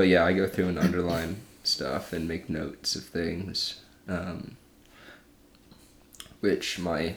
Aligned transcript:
but 0.00 0.08
yeah, 0.08 0.24
I 0.24 0.32
go 0.32 0.46
through 0.48 0.68
and 0.68 0.78
underline 0.78 1.42
stuff 1.62 2.14
and 2.14 2.26
make 2.26 2.48
notes 2.48 2.96
of 2.96 3.04
things, 3.04 3.82
um, 4.08 4.56
which 6.40 6.78
my 6.78 7.16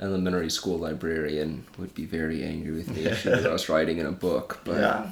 elementary 0.00 0.50
school 0.50 0.78
librarian 0.78 1.64
would 1.78 1.94
be 1.94 2.04
very 2.04 2.42
angry 2.42 2.72
with 2.72 2.88
me 2.90 3.04
if 3.04 3.22
she 3.22 3.28
knew 3.30 3.48
I 3.48 3.52
was 3.52 3.68
writing 3.74 3.98
in 3.98 4.06
a 4.06 4.10
book. 4.10 4.62
But 4.64 4.80
yeah. 4.80 5.10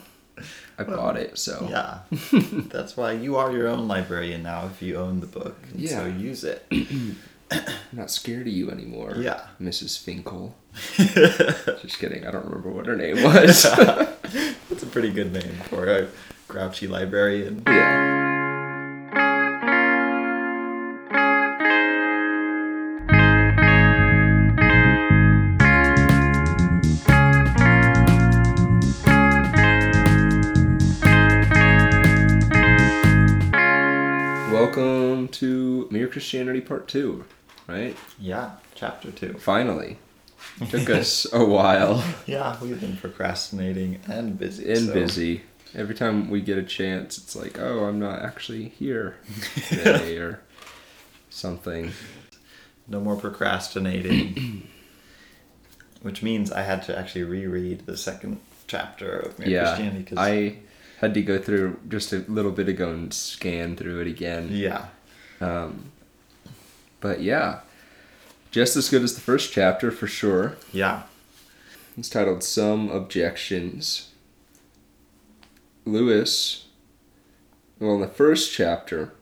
I 0.76 0.82
bought 0.82 1.16
it, 1.16 1.38
so 1.38 1.68
Yeah. 1.70 1.98
That's 2.72 2.96
why 2.96 3.12
you 3.12 3.36
are 3.36 3.52
your 3.52 3.68
own 3.68 3.86
librarian 3.86 4.42
now 4.42 4.66
if 4.66 4.82
you 4.82 4.96
own 4.96 5.20
the 5.20 5.28
book. 5.28 5.56
And 5.72 5.88
So 5.88 6.06
Yeah. 6.06 6.16
use 6.16 6.42
it. 6.42 6.66
Not 7.92 8.10
scared 8.10 8.48
of 8.48 8.52
you 8.52 8.68
anymore. 8.72 9.14
Yeah. 9.16 9.42
Mrs. 9.62 9.96
Finkel. 9.96 10.56
Just 10.96 12.00
kidding. 12.00 12.26
I 12.26 12.32
don't 12.32 12.46
remember 12.46 12.70
what 12.70 12.86
her 12.86 12.96
name 12.96 13.22
was. 13.22 13.62
That's 13.62 14.82
a 14.82 14.86
pretty 14.90 15.12
good 15.12 15.32
name 15.32 15.54
for 15.70 15.86
grouchy 16.54 16.86
librarian. 16.86 17.64
Oh, 17.66 17.72
yeah. 17.72 19.04
Welcome 34.52 35.28
to 35.28 35.88
Mere 35.90 36.06
Christianity 36.06 36.60
Part 36.60 36.86
2, 36.88 37.24
right? 37.66 37.96
Yeah. 38.18 38.52
Chapter 38.74 39.10
two. 39.10 39.34
Finally. 39.34 39.98
Took 40.70 40.90
us 40.90 41.26
a 41.32 41.44
while 41.44 42.04
Yeah, 42.26 42.56
we've 42.60 42.80
been 42.80 42.96
procrastinating 42.96 44.00
and 44.08 44.38
busy. 44.38 44.70
and 44.70 44.86
so- 44.88 44.92
busy. 44.94 45.42
Every 45.74 45.94
time 45.94 46.30
we 46.30 46.40
get 46.40 46.56
a 46.58 46.62
chance, 46.62 47.18
it's 47.18 47.34
like, 47.34 47.58
oh, 47.58 47.84
I'm 47.84 47.98
not 47.98 48.20
actually 48.20 48.68
here 48.68 49.16
today 49.68 50.18
or 50.18 50.40
something. 51.30 51.90
No 52.86 53.00
more 53.00 53.16
procrastinating. 53.16 54.68
Which 56.02 56.22
means 56.22 56.52
I 56.52 56.62
had 56.62 56.82
to 56.84 56.98
actually 56.98 57.24
reread 57.24 57.86
the 57.86 57.96
second 57.96 58.40
chapter 58.66 59.10
of 59.18 59.38
Mere 59.38 59.48
yeah, 59.48 59.64
Christianity. 59.64 60.04
'cause- 60.04 60.18
I 60.18 60.58
had 61.00 61.14
to 61.14 61.22
go 61.22 61.38
through 61.38 61.80
just 61.88 62.12
a 62.12 62.18
little 62.28 62.52
bit 62.52 62.68
ago 62.68 62.90
and 62.90 63.12
scan 63.12 63.74
through 63.76 64.00
it 64.00 64.06
again. 64.06 64.48
Yeah. 64.52 64.86
Um, 65.40 65.90
but 67.00 67.20
yeah, 67.20 67.60
just 68.50 68.76
as 68.76 68.88
good 68.88 69.02
as 69.02 69.14
the 69.14 69.20
first 69.20 69.52
chapter 69.52 69.90
for 69.90 70.06
sure. 70.06 70.56
Yeah. 70.72 71.02
It's 71.98 72.08
titled 72.08 72.42
Some 72.44 72.90
Objections. 72.90 74.10
Lewis, 75.84 76.66
well, 77.78 77.94
in 77.96 78.00
the 78.00 78.08
first 78.08 78.52
chapter, 78.52 79.12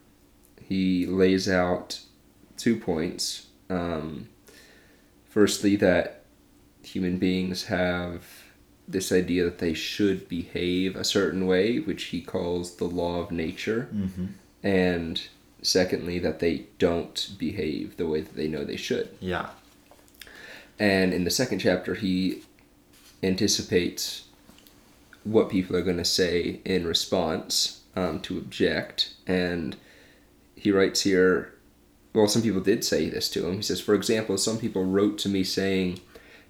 he 0.68 1.06
lays 1.06 1.48
out 1.48 2.00
two 2.56 2.76
points. 2.76 3.46
Um, 3.68 4.28
firstly, 5.28 5.76
that 5.76 6.24
human 6.82 7.18
beings 7.18 7.64
have 7.64 8.24
this 8.86 9.12
idea 9.12 9.44
that 9.44 9.58
they 9.58 9.74
should 9.74 10.28
behave 10.28 10.96
a 10.96 11.04
certain 11.04 11.46
way, 11.46 11.78
which 11.78 12.04
he 12.04 12.20
calls 12.20 12.76
the 12.76 12.84
law 12.84 13.20
of 13.20 13.30
nature. 13.30 13.88
Mm-hmm. 13.92 14.26
And 14.62 15.22
secondly, 15.62 16.18
that 16.18 16.40
they 16.40 16.66
don't 16.78 17.30
behave 17.38 17.96
the 17.96 18.06
way 18.06 18.20
that 18.20 18.36
they 18.36 18.48
know 18.48 18.64
they 18.64 18.76
should. 18.76 19.16
Yeah. 19.20 19.50
And 20.78 21.12
in 21.12 21.24
the 21.24 21.30
second 21.30 21.60
chapter, 21.60 21.94
he 21.94 22.42
anticipates 23.22 24.24
what 25.24 25.50
people 25.50 25.76
are 25.76 25.82
going 25.82 25.98
to 25.98 26.04
say 26.04 26.60
in 26.64 26.86
response 26.86 27.82
um, 27.94 28.20
to 28.20 28.38
object. 28.38 29.14
And 29.26 29.76
he 30.54 30.70
writes 30.70 31.02
here, 31.02 31.54
well, 32.14 32.28
some 32.28 32.42
people 32.42 32.60
did 32.60 32.84
say 32.84 33.08
this 33.08 33.28
to 33.30 33.46
him. 33.46 33.56
He 33.56 33.62
says, 33.62 33.80
for 33.80 33.94
example, 33.94 34.36
some 34.36 34.58
people 34.58 34.84
wrote 34.84 35.18
to 35.18 35.28
me 35.28 35.44
saying, 35.44 36.00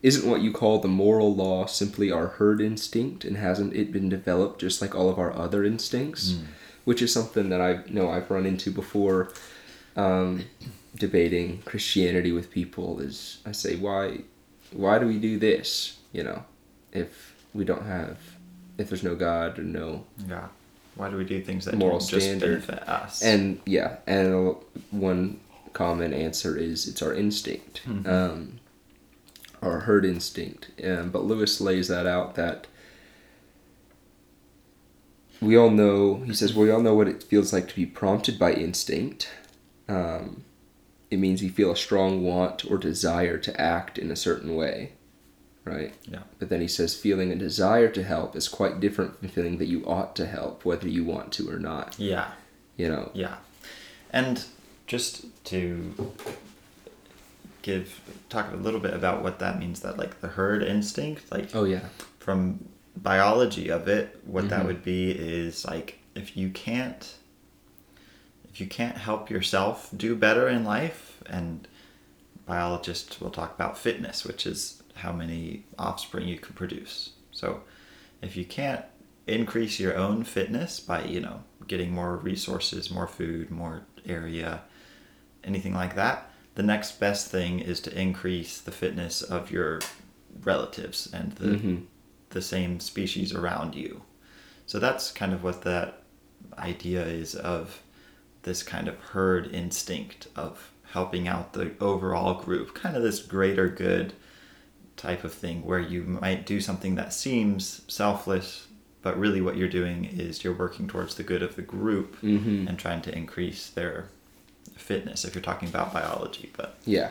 Isn't 0.02 0.28
what 0.28 0.41
you 0.41 0.52
call 0.52 0.78
the 0.80 0.88
moral 0.88 1.34
law 1.34 1.66
simply 1.66 2.10
our 2.10 2.26
herd 2.28 2.60
instinct, 2.60 3.24
and 3.24 3.36
hasn't 3.36 3.74
it 3.74 3.92
been 3.92 4.08
developed 4.08 4.60
just 4.60 4.82
like 4.82 4.94
all 4.94 5.08
of 5.08 5.19
our 5.19 5.32
other 5.32 5.64
instincts? 5.64 6.32
Which 6.84 7.00
is 7.00 7.12
something 7.12 7.48
that 7.50 7.60
I 7.60 7.84
know 7.88 8.10
I've 8.10 8.28
run 8.30 8.44
into 8.44 8.72
before 8.72 9.32
um, 9.94 10.46
debating 10.96 11.62
Christianity 11.62 12.32
with 12.32 12.50
people. 12.50 12.98
Is 12.98 13.38
I 13.46 13.52
say, 13.52 13.76
why, 13.76 14.22
why 14.72 14.98
do 14.98 15.06
we 15.06 15.19
do 15.19 15.38
this? 15.38 15.98
You 16.12 16.25
know, 16.25 16.44
if 16.92 17.36
we 17.54 17.64
don't 17.64 17.86
have, 17.86 18.19
if 18.82 18.88
there's 18.91 19.03
no 19.03 19.15
God 19.15 19.59
or 19.59 19.62
no 19.62 20.04
Yeah. 20.28 20.48
Why 20.94 21.09
do 21.09 21.16
we 21.16 21.25
do 21.25 21.41
things 21.43 21.65
that 21.65 21.75
Moral 21.75 22.00
standard. 22.00 22.66
benefit 22.66 22.87
us? 22.88 23.22
and 23.22 23.60
yeah, 23.65 23.97
and 24.06 24.54
one 24.91 25.41
common 25.72 26.12
answer 26.12 26.54
is 26.59 26.87
it's 26.87 27.00
our 27.00 27.15
instinct, 27.15 27.81
um, 27.87 28.60
our 29.62 29.81
herd 29.81 30.04
instinct. 30.04 30.70
Um, 30.84 31.09
but 31.10 31.25
Lewis 31.25 31.62
lays 31.62 31.88
that 31.88 32.06
out 32.06 32.34
that 32.34 32.66
we 35.41 35.56
all 35.56 35.70
know. 35.70 36.16
He 36.26 36.34
says 36.34 36.53
well, 36.54 36.64
we 36.66 36.70
all 36.70 36.82
know 36.82 36.94
what 36.94 37.09
it 37.09 37.22
feels 37.22 37.53
like 37.53 37.69
to 37.69 37.75
be 37.75 37.87
prompted 37.87 38.38
by 38.38 38.53
instinct. 38.53 39.31
Um, 39.88 40.44
it 41.10 41.19
means 41.19 41.43
you 41.43 41.50
feel 41.50 41.70
a 41.72 41.76
strong 41.76 42.22
want 42.22 42.70
or 42.70 42.78
desire 42.78 43.38
to 43.38 43.60
act 43.60 43.99
in 43.99 44.10
a 44.10 44.16
certain 44.16 44.54
way, 44.54 44.93
right? 45.64 45.94
Yeah. 46.04 46.20
But 46.38 46.48
then 46.48 46.60
he 46.60 46.68
says 46.68 46.94
feeling 46.96 47.30
a 47.30 47.36
desire 47.36 47.88
to 47.90 48.02
help 48.02 48.34
is 48.36 48.48
quite 48.48 48.80
different 48.80 49.18
from 49.18 49.28
feeling 49.28 49.58
that 49.58 49.66
you 49.66 49.84
ought 49.86 50.16
to 50.16 50.26
help, 50.26 50.64
whether 50.64 50.88
you 50.88 51.04
want 51.04 51.32
to 51.34 51.48
or 51.50 51.58
not. 51.58 51.98
yeah. 51.98 52.32
You 52.76 52.88
know, 52.88 53.10
Yeah. 53.14 53.36
And 54.10 54.44
just 54.86 55.24
to 55.46 55.94
give 57.62 58.00
talk 58.28 58.52
a 58.52 58.56
little 58.56 58.80
bit 58.80 58.92
about 58.94 59.22
what 59.22 59.38
that 59.38 59.58
means 59.58 59.80
that 59.80 59.96
like 59.96 60.20
the 60.20 60.28
herd 60.28 60.62
instinct 60.62 61.30
like 61.30 61.54
Oh 61.54 61.64
yeah. 61.64 61.86
from 62.18 62.68
biology 62.96 63.68
of 63.70 63.86
it 63.88 64.20
what 64.26 64.48
that 64.48 64.62
Mhm. 64.62 64.66
would 64.66 64.82
be 64.84 65.12
is 65.12 65.64
like 65.64 65.98
if 66.14 66.36
you 66.36 66.50
can't 66.50 67.14
if 68.52 68.60
you 68.60 68.66
can't 68.66 68.96
help 68.98 69.30
yourself 69.30 69.88
do 69.96 70.14
better 70.16 70.48
in 70.48 70.64
life 70.64 71.22
and 71.26 71.68
biologists 72.46 73.20
will 73.20 73.30
talk 73.30 73.54
about 73.54 73.78
fitness 73.78 74.24
which 74.24 74.44
is 74.46 74.81
how 74.97 75.12
many 75.12 75.64
offspring 75.78 76.28
you 76.28 76.38
can 76.38 76.54
produce 76.54 77.10
so 77.30 77.62
if 78.20 78.36
you 78.36 78.44
can't 78.44 78.84
increase 79.26 79.78
your 79.80 79.97
own 79.97 80.25
fitness 80.25 80.80
by 80.80 81.03
you 81.04 81.20
know 81.20 81.42
getting 81.66 81.92
more 81.92 82.16
resources 82.16 82.91
more 82.91 83.06
food 83.06 83.50
more 83.50 83.82
area 84.06 84.60
anything 85.44 85.75
like 85.75 85.94
that 85.94 86.28
the 86.54 86.62
next 86.62 87.00
best 87.00 87.28
thing 87.28 87.60
is 87.60 87.81
to 87.81 87.98
increase 87.98 88.60
the 88.60 88.70
fitness 88.72 89.22
of 89.22 89.50
your 89.50 89.81
relatives 90.42 91.08
and 91.12 91.32
the 91.32 91.47
Mhm. 91.56 91.82
the 92.31 92.42
same 92.42 92.81
species 92.81 93.34
around 93.34 93.75
you. 93.75 94.02
So 94.66 94.78
that's 94.78 95.10
kind 95.12 95.34
of 95.34 95.42
what 95.42 95.62
that 95.62 96.02
idea 96.56 97.04
is 97.04 97.34
of 97.34 97.82
this 98.44 98.62
kind 98.62 98.88
of 98.88 98.98
herd 98.98 99.47
instinct 99.54 100.28
of 100.34 100.70
helping 100.92 101.28
out 101.28 101.52
the 101.52 101.72
overall 101.78 102.41
group, 102.42 102.75
kind 102.75 102.97
of 102.97 103.02
this 103.02 103.20
greater 103.20 103.69
good 103.69 104.14
type 104.97 105.25
of 105.25 105.32
thing 105.32 105.64
where 105.64 105.78
you 105.80 106.03
might 106.03 106.47
do 106.47 106.60
something 106.60 106.94
that 106.97 107.12
seems 107.12 107.82
selfless, 107.88 108.66
but 109.03 109.19
really 109.19 109.41
what 109.41 109.56
you're 109.56 109.69
doing 109.69 110.04
is 110.04 110.44
you're 110.44 110.53
working 110.53 110.86
towards 110.86 111.14
the 111.16 111.22
good 111.22 111.42
of 111.42 111.56
the 111.56 111.62
group 111.62 112.20
Mm-hmm. 112.22 112.69
and 112.69 112.78
trying 112.78 113.02
to 113.02 113.16
increase 113.16 113.69
their 113.70 114.08
fitness 114.76 115.25
if 115.25 115.34
you're 115.34 115.42
talking 115.42 115.69
about 115.69 115.92
biology. 115.92 116.50
But 116.56 116.76
Yeah. 116.84 117.10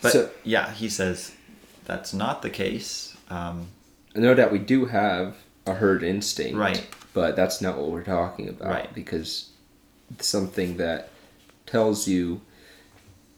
but 0.00 0.12
So- 0.12 0.30
yeah, 0.44 0.72
he 0.72 0.88
says 0.88 1.32
that's 1.84 2.12
not 2.12 2.42
the 2.42 2.50
case. 2.50 3.16
Um, 3.30 3.68
No 4.14 4.34
doubt 4.34 4.52
we 4.52 4.58
do 4.58 4.86
have 4.86 5.36
a 5.66 5.74
herd 5.74 6.02
instinct. 6.02 6.56
Right. 6.56 6.86
But 7.14 7.36
that's 7.36 7.60
not 7.60 7.76
what 7.78 7.90
we're 7.90 8.04
talking 8.04 8.48
about. 8.48 8.68
Right. 8.68 8.94
Because 8.94 9.50
something 10.20 10.76
that 10.78 11.10
tells 11.66 12.06
you 12.08 12.40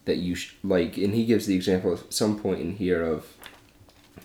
that 0.05 0.17
you 0.19 0.35
sh- 0.35 0.55
like, 0.63 0.97
and 0.97 1.15
he 1.15 1.25
gives 1.27 1.47
the 1.47 1.55
example 1.55 1.93
at 1.95 2.13
some 2.13 2.39
point 2.39 2.61
in 2.61 2.77
here 2.77 3.03
of 3.05 3.27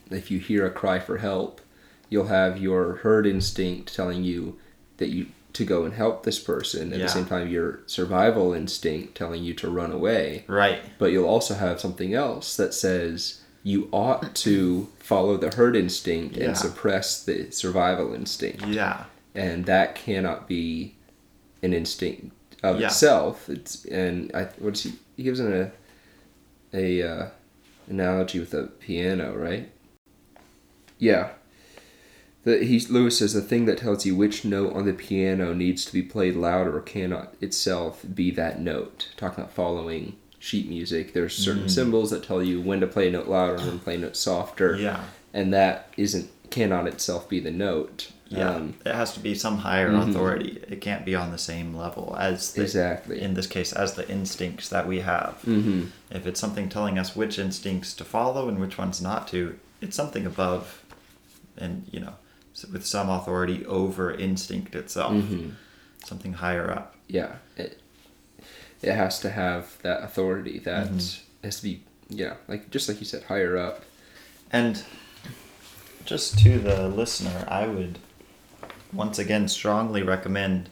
if 0.09 0.29
you 0.31 0.39
hear 0.39 0.65
a 0.65 0.71
cry 0.71 0.99
for 0.99 1.17
help, 1.17 1.61
you'll 2.09 2.27
have 2.27 2.59
your 2.61 2.97
herd 2.97 3.25
instinct 3.25 3.93
telling 3.95 4.23
you 4.23 4.57
that 4.97 5.09
you 5.09 5.27
to 5.53 5.63
go 5.65 5.85
and 5.85 5.93
help 5.93 6.23
this 6.23 6.37
person. 6.39 6.91
At 6.91 6.99
Yeah. 6.99 7.05
the 7.05 7.11
same 7.11 7.25
time, 7.25 7.47
your 7.49 7.79
survival 7.85 8.53
instinct 8.53 9.15
telling 9.15 9.41
you 9.43 9.53
to 9.55 9.69
run 9.69 9.91
away. 9.91 10.43
right. 10.47 10.79
but 10.99 11.11
you'll 11.11 11.27
also 11.27 11.53
have 11.53 11.79
something 11.79 12.13
else 12.13 12.55
that 12.57 12.73
says 12.73 13.41
you 13.63 13.87
ought 13.91 14.35
to 14.35 14.89
follow 14.99 15.37
the 15.37 15.55
herd 15.55 15.75
instinct 15.75 16.35
Yeah. 16.37 16.45
and 16.45 16.57
suppress 16.57 17.23
the 17.23 17.49
survival 17.51 18.13
instinct 18.13 18.65
Yeah. 18.67 19.05
and 19.33 19.65
that 19.65 19.95
cannot 19.95 20.47
be 20.47 20.95
an 21.63 21.73
instinct 21.73 22.31
of 22.61 22.79
Yeah. 22.79 22.87
itself 22.87 23.49
it's 23.49 23.85
and 23.85 24.31
i 24.35 24.43
what's 24.59 24.83
he 24.83 24.93
he 25.15 25.23
gives 25.23 25.39
an 25.39 25.53
a 25.53 25.71
a 26.73 27.01
uh, 27.07 27.29
analogy 27.89 28.39
with 28.39 28.53
a 28.53 28.63
piano 28.79 29.33
right 29.35 29.71
yeah 30.97 31.29
The, 32.43 32.63
he 32.63 32.79
Lewis 32.81 33.17
says 33.19 33.33
the 33.33 33.41
thing 33.41 33.65
that 33.65 33.79
tells 33.79 34.05
you 34.05 34.15
which 34.15 34.45
note 34.45 34.73
on 34.73 34.85
the 34.85 34.93
piano 34.93 35.53
needs 35.53 35.83
to 35.85 35.93
be 35.93 36.01
played 36.03 36.35
louder 36.35 36.75
or 36.77 36.81
cannot 36.81 37.33
itself 37.41 38.05
be 38.13 38.29
that 38.31 38.59
note. 38.61 39.09
Talking 39.17 39.43
about 39.43 39.53
following 39.55 40.15
sheet 40.37 40.69
music, 40.69 41.13
there's 41.13 41.35
certain 41.35 41.63
Mm. 41.65 41.71
symbols 41.71 42.11
that 42.11 42.23
tell 42.23 42.43
you 42.43 42.61
when 42.61 42.79
to 42.81 42.87
play 42.87 43.07
a 43.07 43.11
note 43.11 43.27
louder 43.27 43.55
and 43.55 43.65
when 43.65 43.77
to 43.79 43.83
play 43.83 43.95
a 43.95 43.97
note 43.97 44.15
softer. 44.15 44.75
Yeah. 44.77 45.05
and 45.33 45.51
that 45.53 45.89
isn't 45.97 46.29
cannot 46.51 46.87
itself 46.87 47.27
be 47.27 47.39
the 47.39 47.51
note. 47.51 48.11
Yeah, 48.27 48.55
Um, 48.55 48.73
it 48.85 48.95
has 48.95 49.13
to 49.13 49.19
be 49.19 49.35
some 49.35 49.59
higher 49.59 49.91
Mhm. 49.91 50.09
authority. 50.09 50.59
It 50.67 50.81
can't 50.81 51.05
be 51.05 51.13
on 51.13 51.31
the 51.31 51.37
same 51.37 51.75
level 51.75 52.15
as 52.19 52.53
the, 52.53 52.63
Exactly. 52.63 53.21
in 53.21 53.35
this 53.35 53.45
case 53.45 53.71
as 53.71 53.93
the 53.93 54.09
instincts 54.09 54.67
that 54.69 54.87
we 54.87 55.01
have. 55.01 55.35
mhm. 55.45 55.89
If 56.09 56.25
it's 56.25 56.39
something 56.39 56.67
telling 56.67 56.97
us 56.97 57.15
which 57.15 57.37
instincts 57.37 57.93
to 57.93 58.03
follow 58.03 58.49
and 58.49 58.59
which 58.59 58.77
ones 58.79 58.99
not 59.01 59.27
to, 59.27 59.59
it's 59.79 59.95
something 59.95 60.25
above, 60.25 60.81
and 61.57 61.87
you 61.91 61.99
know, 61.99 62.15
with 62.71 62.85
some 62.85 63.09
authority 63.09 63.63
over 63.67 64.11
instinct 64.11 64.73
itself, 64.75 65.13
Mhm. 65.13 65.51
something 66.03 66.33
higher 66.33 66.71
up. 66.71 66.95
Yeah, 67.07 67.33
it 67.57 67.79
it 68.81 68.93
has 68.93 69.19
to 69.19 69.29
have 69.29 69.77
that 69.83 70.03
authority. 70.03 70.59
That 70.59 70.89
Mhm. 70.89 71.19
has 71.43 71.57
to 71.57 71.63
be 71.63 71.83
yeah, 72.09 72.35
like 72.47 72.69
just 72.71 72.87
like 72.89 72.99
you 72.99 73.05
said, 73.05 73.23
higher 73.23 73.55
up. 73.57 73.83
And 74.51 74.83
just 76.05 76.37
to 76.39 76.59
the 76.59 76.87
listener, 76.87 77.45
I 77.47 77.65
would 77.67 77.97
once 78.95 79.19
again 79.19 79.47
strongly 79.47 80.01
recommend 80.03 80.69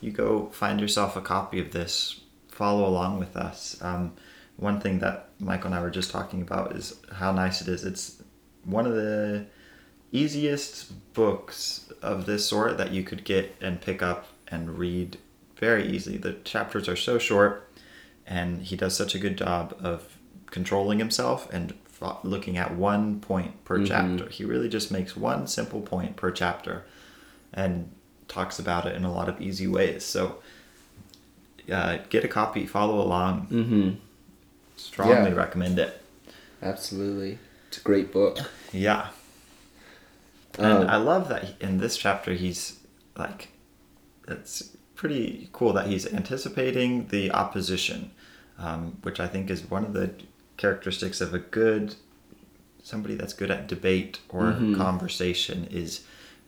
you 0.00 0.12
go 0.12 0.46
find 0.50 0.80
yourself 0.80 1.16
a 1.16 1.20
copy 1.20 1.58
of 1.58 1.72
this, 1.72 2.20
follow 2.48 2.86
along 2.86 3.18
with 3.18 3.36
us. 3.36 3.76
Um, 3.80 4.12
one 4.56 4.78
thing 4.80 4.98
that 5.00 5.30
Mikel 5.40 5.66
and 5.66 5.74
I 5.74 5.80
were 5.80 5.90
just 5.90 6.10
talking 6.10 6.42
about 6.42 6.76
is 6.76 6.94
how 7.12 7.32
nice 7.32 7.60
it 7.62 7.68
is. 7.68 7.84
It's 7.84 8.22
one 8.64 8.86
of 8.86 8.94
the 8.94 9.46
easiest 10.12 10.92
books 11.14 11.90
of 12.02 12.26
this 12.26 12.46
sort 12.46 12.76
that 12.78 12.92
you 12.92 13.02
could 13.02 13.24
get 13.24 13.54
and 13.60 13.80
pick 13.80 14.02
up 14.02 14.28
and 14.48 14.78
read 14.78 15.16
very 15.56 15.86
easily. 15.88 16.18
The 16.18 16.34
chapters 16.44 16.88
are 16.88 16.96
so 16.96 17.18
short, 17.18 17.72
and 18.26 18.62
he 18.62 18.76
does 18.76 18.94
such 18.94 19.14
a 19.14 19.18
good 19.18 19.38
job 19.38 19.74
of 19.82 20.18
controlling 20.50 20.98
himself 20.98 21.50
and 21.52 21.72
looking 22.22 22.58
at 22.58 22.76
one 22.76 23.18
point 23.20 23.64
per 23.64 23.78
Mhm. 23.78 23.86
chapter. 23.86 24.28
He 24.28 24.44
really 24.44 24.68
just 24.68 24.92
makes 24.92 25.16
one 25.16 25.46
simple 25.46 25.80
point 25.80 26.16
per 26.16 26.30
chapter 26.30 26.84
and 27.54 27.90
talks 28.28 28.58
about 28.58 28.86
it 28.86 28.94
in 28.96 29.04
a 29.04 29.12
lot 29.12 29.28
of 29.28 29.40
easy 29.40 29.66
ways. 29.66 30.04
So, 30.04 30.42
uh, 31.72 31.98
get 32.10 32.24
a 32.24 32.28
copy, 32.28 32.66
follow 32.66 33.00
along. 33.00 33.46
Mm-hmm. 33.50 33.90
Strongly 34.76 35.30
Yeah. 35.30 35.36
recommend 35.36 35.78
it. 35.78 36.02
Absolutely, 36.62 37.38
it's 37.68 37.78
a 37.78 37.80
great 37.82 38.12
book. 38.12 38.38
Yeah. 38.72 39.08
And 40.58 40.84
Um, 40.84 40.88
I 40.88 40.96
love 40.96 41.28
that 41.28 41.54
in 41.60 41.78
this 41.78 41.96
chapter 41.96 42.32
he's 42.34 42.78
like, 43.16 43.48
it's 44.28 44.70
pretty 44.94 45.48
cool 45.52 45.72
that 45.72 45.86
he's 45.86 46.06
anticipating 46.12 47.08
the 47.08 47.30
opposition, 47.32 48.10
um, 48.58 48.98
which 49.02 49.18
I 49.20 49.26
think 49.26 49.50
is 49.50 49.68
one 49.68 49.84
of 49.84 49.92
the 49.92 50.10
characteristics 50.56 51.20
of 51.20 51.34
a 51.34 51.38
good 51.38 51.96
somebody 52.82 53.14
that's 53.14 53.32
good 53.32 53.50
at 53.50 53.66
debate 53.66 54.20
or 54.28 54.52
Mhm. 54.52 54.76
conversation 54.76 55.66
is 55.70 56.02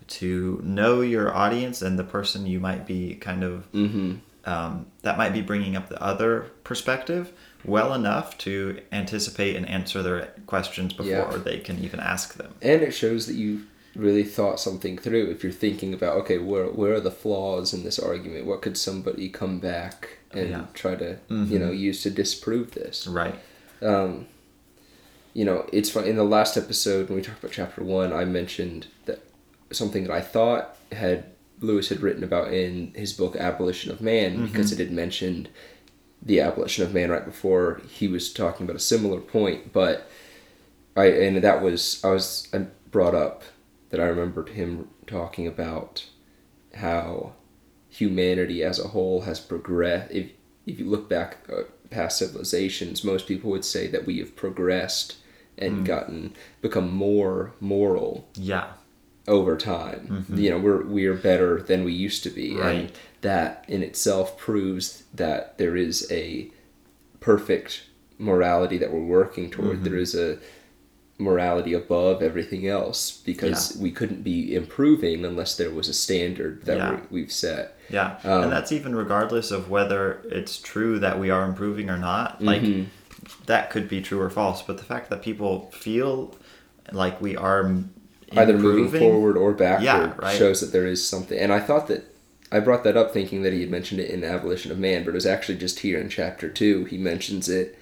to 0.08 0.60
know 0.64 1.00
your 1.00 1.34
audience 1.34 1.82
and 1.82 1.98
the 1.98 2.04
person 2.04 2.46
you 2.46 2.60
might 2.60 2.86
be 2.86 3.14
kind 3.14 3.42
of 3.44 3.70
Mm-hmm. 3.72 4.14
um, 4.48 4.86
that 5.02 5.18
might 5.18 5.32
be 5.32 5.42
bringing 5.42 5.74
up 5.76 5.88
the 5.88 6.00
other 6.02 6.50
perspective 6.64 7.32
well 7.64 7.92
enough 7.94 8.38
to 8.38 8.80
anticipate 8.92 9.56
and 9.56 9.68
answer 9.68 10.02
their 10.02 10.26
questions 10.46 10.92
before 10.92 11.10
Yeah. 11.32 11.36
they 11.44 11.58
can 11.58 11.82
even 11.82 11.98
ask 11.98 12.34
them. 12.34 12.54
And 12.62 12.82
it 12.82 12.92
shows 12.92 13.26
that 13.26 13.34
you 13.34 13.62
really 13.96 14.22
thought 14.22 14.60
something 14.60 14.96
through. 14.98 15.30
If 15.30 15.42
you're 15.42 15.50
thinking 15.52 15.92
about, 15.94 16.16
okay, 16.18 16.38
where 16.38 16.66
where 16.66 16.94
are 16.94 17.00
the 17.00 17.10
flaws 17.10 17.72
in 17.74 17.82
this 17.82 17.98
argument? 17.98 18.46
What 18.46 18.62
could 18.62 18.76
somebody 18.78 19.28
come 19.28 19.58
back 19.58 20.18
and 20.32 20.50
Yeah. 20.50 20.64
try 20.74 20.94
to 20.96 21.18
Mhm. 21.28 21.50
you 21.50 21.58
know 21.58 21.72
use 21.72 22.02
to 22.04 22.10
disprove 22.10 22.72
this? 22.72 23.06
Right. 23.06 23.34
um, 23.82 24.26
you 25.34 25.44
know, 25.44 25.66
it's 25.72 25.90
fun. 25.90 26.04
In 26.04 26.16
the 26.16 26.24
last 26.24 26.56
episode, 26.56 27.08
when 27.08 27.16
we 27.16 27.22
talked 27.22 27.40
about 27.40 27.52
chapter 27.52 27.82
one, 27.84 28.10
I 28.12 28.24
mentioned 28.24 28.86
that 29.04 29.18
something 29.72 30.04
that 30.04 30.12
I 30.12 30.20
thought 30.20 30.76
had 30.92 31.24
Lewis 31.60 31.88
had 31.88 32.00
written 32.00 32.22
about 32.22 32.52
in 32.52 32.92
his 32.94 33.12
book 33.12 33.36
Abolition 33.36 33.90
of 33.90 34.00
Man 34.00 34.46
because 34.46 34.72
it 34.72 34.78
had 34.78 34.92
mentioned 34.92 35.48
the 36.22 36.40
abolition 36.40 36.84
of 36.84 36.92
man 36.92 37.10
right 37.10 37.24
before 37.24 37.80
he 37.88 38.08
was 38.08 38.32
talking 38.32 38.64
about 38.66 38.76
a 38.76 38.80
similar 38.80 39.20
point. 39.20 39.72
But 39.72 40.10
I 40.96 41.06
and 41.06 41.42
that 41.42 41.62
was 41.62 42.02
I 42.04 42.10
was 42.10 42.48
I 42.52 42.66
brought 42.90 43.14
up 43.14 43.44
that 43.90 44.00
I 44.00 44.04
remembered 44.04 44.50
him 44.50 44.88
talking 45.06 45.46
about 45.46 46.06
how 46.74 47.32
humanity 47.88 48.62
as 48.62 48.78
a 48.78 48.88
whole 48.88 49.22
has 49.22 49.40
progressed. 49.40 50.12
If 50.12 50.30
if 50.66 50.78
you 50.80 50.86
look 50.86 51.08
back 51.08 51.38
uh, 51.50 51.62
past 51.90 52.18
civilizations, 52.18 53.04
most 53.04 53.26
people 53.26 53.50
would 53.50 53.64
say 53.64 53.86
that 53.86 54.04
we 54.06 54.18
have 54.18 54.34
progressed 54.36 55.16
and 55.58 55.86
gotten 55.86 56.34
become 56.60 56.90
more 56.92 57.52
moral 57.60 58.28
Yeah. 58.34 58.72
Over 59.28 59.56
time. 59.56 60.24
You 60.32 60.50
know, 60.50 60.58
we're 60.58 60.82
we 60.84 61.06
are 61.06 61.14
better 61.14 61.60
than 61.60 61.84
we 61.84 61.92
used 61.92 62.22
to 62.24 62.30
be, 62.30 62.52
and 62.52 62.60
Right. 62.60 62.96
that 63.22 63.64
in 63.68 63.82
itself 63.82 64.38
proves 64.38 65.02
that 65.14 65.58
there 65.58 65.76
is 65.76 66.06
a 66.10 66.50
perfect 67.20 67.82
morality 68.18 68.78
that 68.78 68.92
we're 68.92 69.00
working 69.04 69.50
toward. 69.50 69.84
There 69.84 69.96
is 69.96 70.14
a 70.14 70.38
morality 71.18 71.72
above 71.72 72.22
everything 72.22 72.68
else 72.68 73.22
because 73.24 73.76
we 73.80 73.90
couldn't 73.90 74.22
be 74.22 74.54
improving 74.54 75.24
unless 75.24 75.56
there 75.56 75.70
was 75.70 75.88
a 75.88 75.94
standard 75.94 76.62
that 76.66 76.76
Yeah. 76.76 76.90
we, 77.10 77.22
we've 77.22 77.32
set. 77.32 77.74
Yeah. 77.88 78.18
Um, 78.22 78.44
and 78.44 78.52
that's 78.52 78.70
even 78.70 78.94
regardless 78.94 79.50
of 79.50 79.70
whether 79.70 80.20
it's 80.30 80.58
true 80.58 80.98
that 80.98 81.18
we 81.18 81.30
are 81.30 81.44
improving 81.44 81.88
or 81.88 81.96
not. 81.96 82.42
Like, 82.44 82.60
Mhm. 82.62 82.86
that 83.46 83.70
could 83.70 83.88
be 83.88 84.02
true 84.02 84.20
or 84.20 84.28
false. 84.28 84.60
But 84.62 84.76
the 84.76 84.84
fact 84.84 85.08
that 85.10 85.22
people 85.22 85.70
feel 85.72 86.34
like 86.92 87.20
we 87.20 87.34
are 87.34 87.72
Either 88.32 88.58
moving 88.58 88.98
forward 89.00 89.36
or 89.36 89.52
backward 89.52 89.84
Yeah, 89.84 90.12
right. 90.18 90.36
shows 90.36 90.60
that 90.60 90.72
there 90.72 90.86
is 90.86 91.06
something. 91.06 91.38
And 91.38 91.52
I 91.52 91.60
thought 91.60 91.86
that 91.88 92.04
I 92.50 92.60
brought 92.60 92.84
that 92.84 92.96
up 92.96 93.12
thinking 93.12 93.42
that 93.42 93.52
he 93.52 93.60
had 93.60 93.70
mentioned 93.70 94.00
it 94.00 94.10
in 94.10 94.24
Abolition 94.24 94.70
of 94.72 94.78
Man, 94.78 95.04
but 95.04 95.10
it 95.10 95.14
was 95.14 95.26
actually 95.26 95.58
just 95.58 95.80
here 95.80 95.98
in 96.00 96.08
chapter 96.08 96.48
two. 96.48 96.84
He 96.84 96.98
mentions 96.98 97.48
it. 97.48 97.78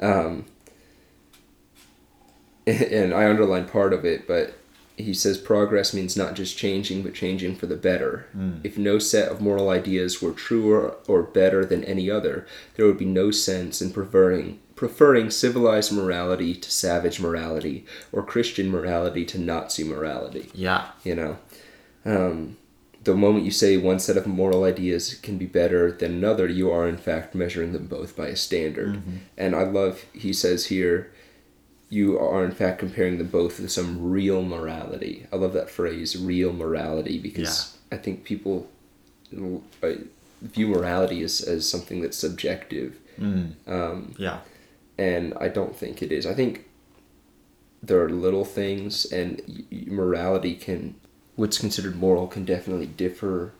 Um, 0.00 0.46
and 2.66 3.14
I 3.14 3.28
underlined 3.28 3.68
part 3.70 3.92
of 3.92 4.04
it, 4.04 4.26
but 4.26 4.54
he 4.98 5.14
says 5.14 5.38
progress 5.38 5.94
means 5.94 6.16
not 6.16 6.34
just 6.34 6.58
changing, 6.58 7.02
but 7.02 7.14
changing 7.14 7.54
for 7.56 7.66
the 7.66 7.76
better. 7.76 8.26
If 8.64 8.76
no 8.76 8.98
set 8.98 9.30
of 9.30 9.40
moral 9.40 9.70
ideas 9.70 10.20
were 10.20 10.32
truer 10.32 10.96
or 11.06 11.22
better 11.22 11.64
than 11.64 11.84
any 11.84 12.10
other, 12.10 12.46
there 12.74 12.86
would 12.86 12.98
be 12.98 13.04
no 13.04 13.30
sense 13.30 13.80
in 13.80 13.92
preferring 13.92 14.58
preferring 14.74 15.28
civilized 15.28 15.90
morality 15.90 16.54
to 16.54 16.70
savage 16.70 17.18
morality 17.18 17.84
or 18.12 18.22
Christian 18.22 18.70
morality 18.70 19.24
to 19.24 19.36
Nazi 19.36 19.82
morality. 19.82 20.48
Yeah. 20.54 20.90
You 21.02 21.16
know, 21.16 21.38
um, 22.04 22.56
the 23.02 23.14
moment 23.14 23.44
you 23.44 23.50
say 23.50 23.76
one 23.76 23.98
set 23.98 24.16
of 24.16 24.26
moral 24.26 24.62
ideas 24.62 25.14
can 25.14 25.36
be 25.36 25.46
better 25.46 25.90
than 25.90 26.12
another, 26.12 26.46
you 26.46 26.70
are 26.70 26.88
in 26.88 26.96
fact 26.96 27.34
measuring 27.34 27.72
them 27.72 27.86
both 27.86 28.16
by 28.16 28.28
a 28.28 28.36
standard. 28.36 29.02
And 29.36 29.56
I 29.56 29.64
love 29.64 30.04
he 30.12 30.32
says 30.32 30.66
here, 30.66 31.12
you 31.90 32.18
are 32.18 32.44
in 32.44 32.50
fact 32.52 32.78
comparing 32.78 33.18
them 33.18 33.28
both 33.28 33.56
to 33.56 33.68
some 33.68 34.10
real 34.10 34.42
morality. 34.42 35.26
I 35.32 35.36
love 35.36 35.52
that 35.54 35.70
phrase, 35.70 36.16
real 36.16 36.52
morality, 36.52 37.18
because 37.18 37.78
I 37.90 37.96
think 37.96 38.24
people 38.24 38.68
uh, 39.34 39.88
view 40.42 40.68
morality 40.68 41.22
as, 41.22 41.40
as 41.40 41.68
something 41.68 42.00
that's 42.02 42.16
subjective. 42.16 42.96
Mm. 43.18 43.52
Um, 43.66 44.14
Yeah. 44.18 44.40
and 44.98 45.32
I 45.40 45.48
don't 45.48 45.74
think 45.76 46.02
it 46.02 46.12
is. 46.12 46.26
I 46.26 46.34
think 46.34 46.66
there 47.82 48.02
are 48.02 48.10
little 48.10 48.44
things, 48.44 49.04
and 49.06 49.40
morality 49.86 50.54
can, 50.54 50.94
what's 51.36 51.58
considered 51.58 51.96
moral, 51.96 52.26
can 52.26 52.44
definitely 52.44 52.86
differ 52.86 53.52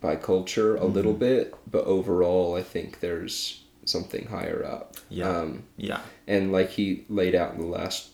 by 0.00 0.16
culture 0.16 0.76
a 0.76 0.86
little 0.86 1.12
bit, 1.12 1.54
but 1.70 1.84
overall, 1.84 2.54
I 2.56 2.62
think 2.62 3.00
there's 3.00 3.62
something 3.84 4.26
higher 4.26 4.64
up. 4.64 4.96
Yeah. 5.08 5.28
Um, 5.28 5.64
Yeah. 5.76 6.00
and 6.28 6.52
like 6.52 6.70
he 6.70 7.04
laid 7.08 7.34
out 7.34 7.54
in 7.54 7.60
the 7.60 7.66
last 7.66 8.08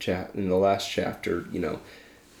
chat 0.00 0.30
in 0.34 0.48
the 0.48 0.56
last 0.56 0.90
chapter, 0.90 1.46
you 1.52 1.60
know, 1.60 1.80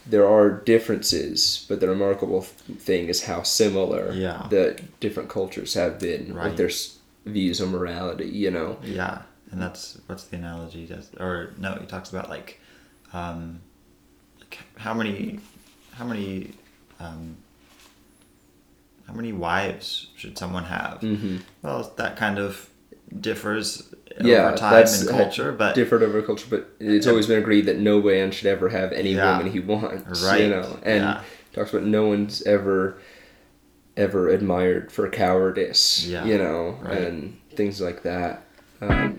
there 0.06 0.28
are 0.28 0.50
differences, 0.50 1.64
but 1.68 1.80
the 1.80 1.88
remarkable 1.88 2.42
thing 2.42 3.08
is 3.08 3.24
how 3.24 3.42
similar 3.42 4.12
Yeah. 4.12 4.46
the 4.50 4.78
different 5.00 5.28
cultures 5.30 5.74
have 5.74 5.98
been 5.98 6.34
Right. 6.34 6.48
with 6.48 6.56
their 6.58 6.70
views 7.32 7.60
on 7.60 7.68
morality. 7.70 8.26
You 8.28 8.50
know. 8.50 8.78
Yeah, 8.82 9.22
and 9.50 9.62
that's 9.62 9.98
what's 10.06 10.24
the 10.24 10.36
analogy 10.36 10.84
does, 10.86 11.10
or 11.18 11.54
no, 11.58 11.74
he 11.80 11.86
talks 11.86 12.10
about 12.10 12.28
like, 12.28 12.60
um, 13.14 13.60
like 14.40 14.58
how 14.76 14.92
many, 14.92 15.40
how 15.92 16.04
many, 16.04 16.50
um, 17.00 17.36
how 19.06 19.14
many 19.14 19.32
wives 19.32 20.08
should 20.16 20.36
someone 20.38 20.64
have? 20.64 21.00
Mm-hmm. 21.00 21.38
Well, 21.62 21.92
that 21.96 22.16
kind 22.16 22.38
of 22.38 22.68
differs 23.20 23.94
Yeah, 24.20 24.48
over 24.48 24.56
time 24.56 24.86
and 24.86 25.08
culture, 25.08 25.52
but 25.52 25.74
different 25.74 26.04
over 26.04 26.22
culture, 26.22 26.46
but 26.48 26.68
it's 26.80 27.06
always 27.06 27.26
been 27.26 27.38
agreed 27.38 27.66
that 27.66 27.78
no 27.78 28.00
man 28.00 28.30
should 28.30 28.46
ever 28.46 28.68
have 28.70 28.92
any 28.92 29.14
Yeah. 29.14 29.36
woman 29.38 29.52
he 29.52 29.60
wants. 29.60 30.22
You 30.38 30.48
know, 30.48 30.78
and 30.82 31.02
Yeah. 31.02 31.20
talks 31.52 31.72
about 31.72 31.86
no 31.86 32.06
one's 32.08 32.42
ever 32.42 32.98
ever 33.96 34.28
admired 34.28 34.90
for 34.90 35.08
cowardice. 35.08 36.04
Yeah. 36.06 36.24
You 36.24 36.36
know, 36.38 36.78
Right. 36.82 36.98
and 36.98 37.36
things 37.54 37.80
like 37.80 38.02
that. 38.02 38.44
Um, 38.80 39.18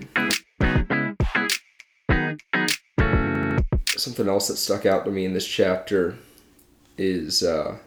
something 3.96 4.28
else 4.28 4.48
that 4.48 4.56
stuck 4.56 4.84
out 4.84 5.04
to 5.06 5.10
me 5.10 5.24
in 5.24 5.32
this 5.32 5.46
chapter 5.46 6.16
is 6.98 7.42
uh, 7.42 7.78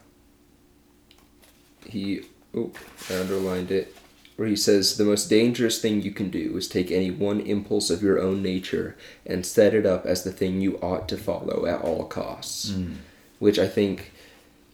he. 1.89 2.22
Oh, 2.55 2.72
I 3.10 3.15
underlined 3.19 3.69
it 3.72 3.96
where 4.36 4.48
he 4.48 4.55
says 4.55 4.96
the 4.96 5.03
most 5.03 5.29
dangerous 5.29 5.81
thing 5.81 6.01
you 6.01 6.12
can 6.12 6.29
do 6.29 6.55
is 6.55 6.65
take 6.69 6.91
any 6.91 7.12
one 7.12 7.41
impulse 7.41 7.89
of 7.89 8.01
your 8.01 8.22
own 8.22 8.41
nature 8.41 8.96
and 9.25 9.46
set 9.46 9.74
it 9.74 9.86
up 9.86 10.05
as 10.05 10.24
the 10.24 10.31
thing 10.31 10.62
you 10.62 10.77
ought 10.77 11.10
to 11.10 11.17
follow 11.17 11.65
at 11.65 11.81
all 11.81 12.05
costs, 12.05 12.74
which 13.39 13.60
I 13.60 13.67
think 13.67 14.13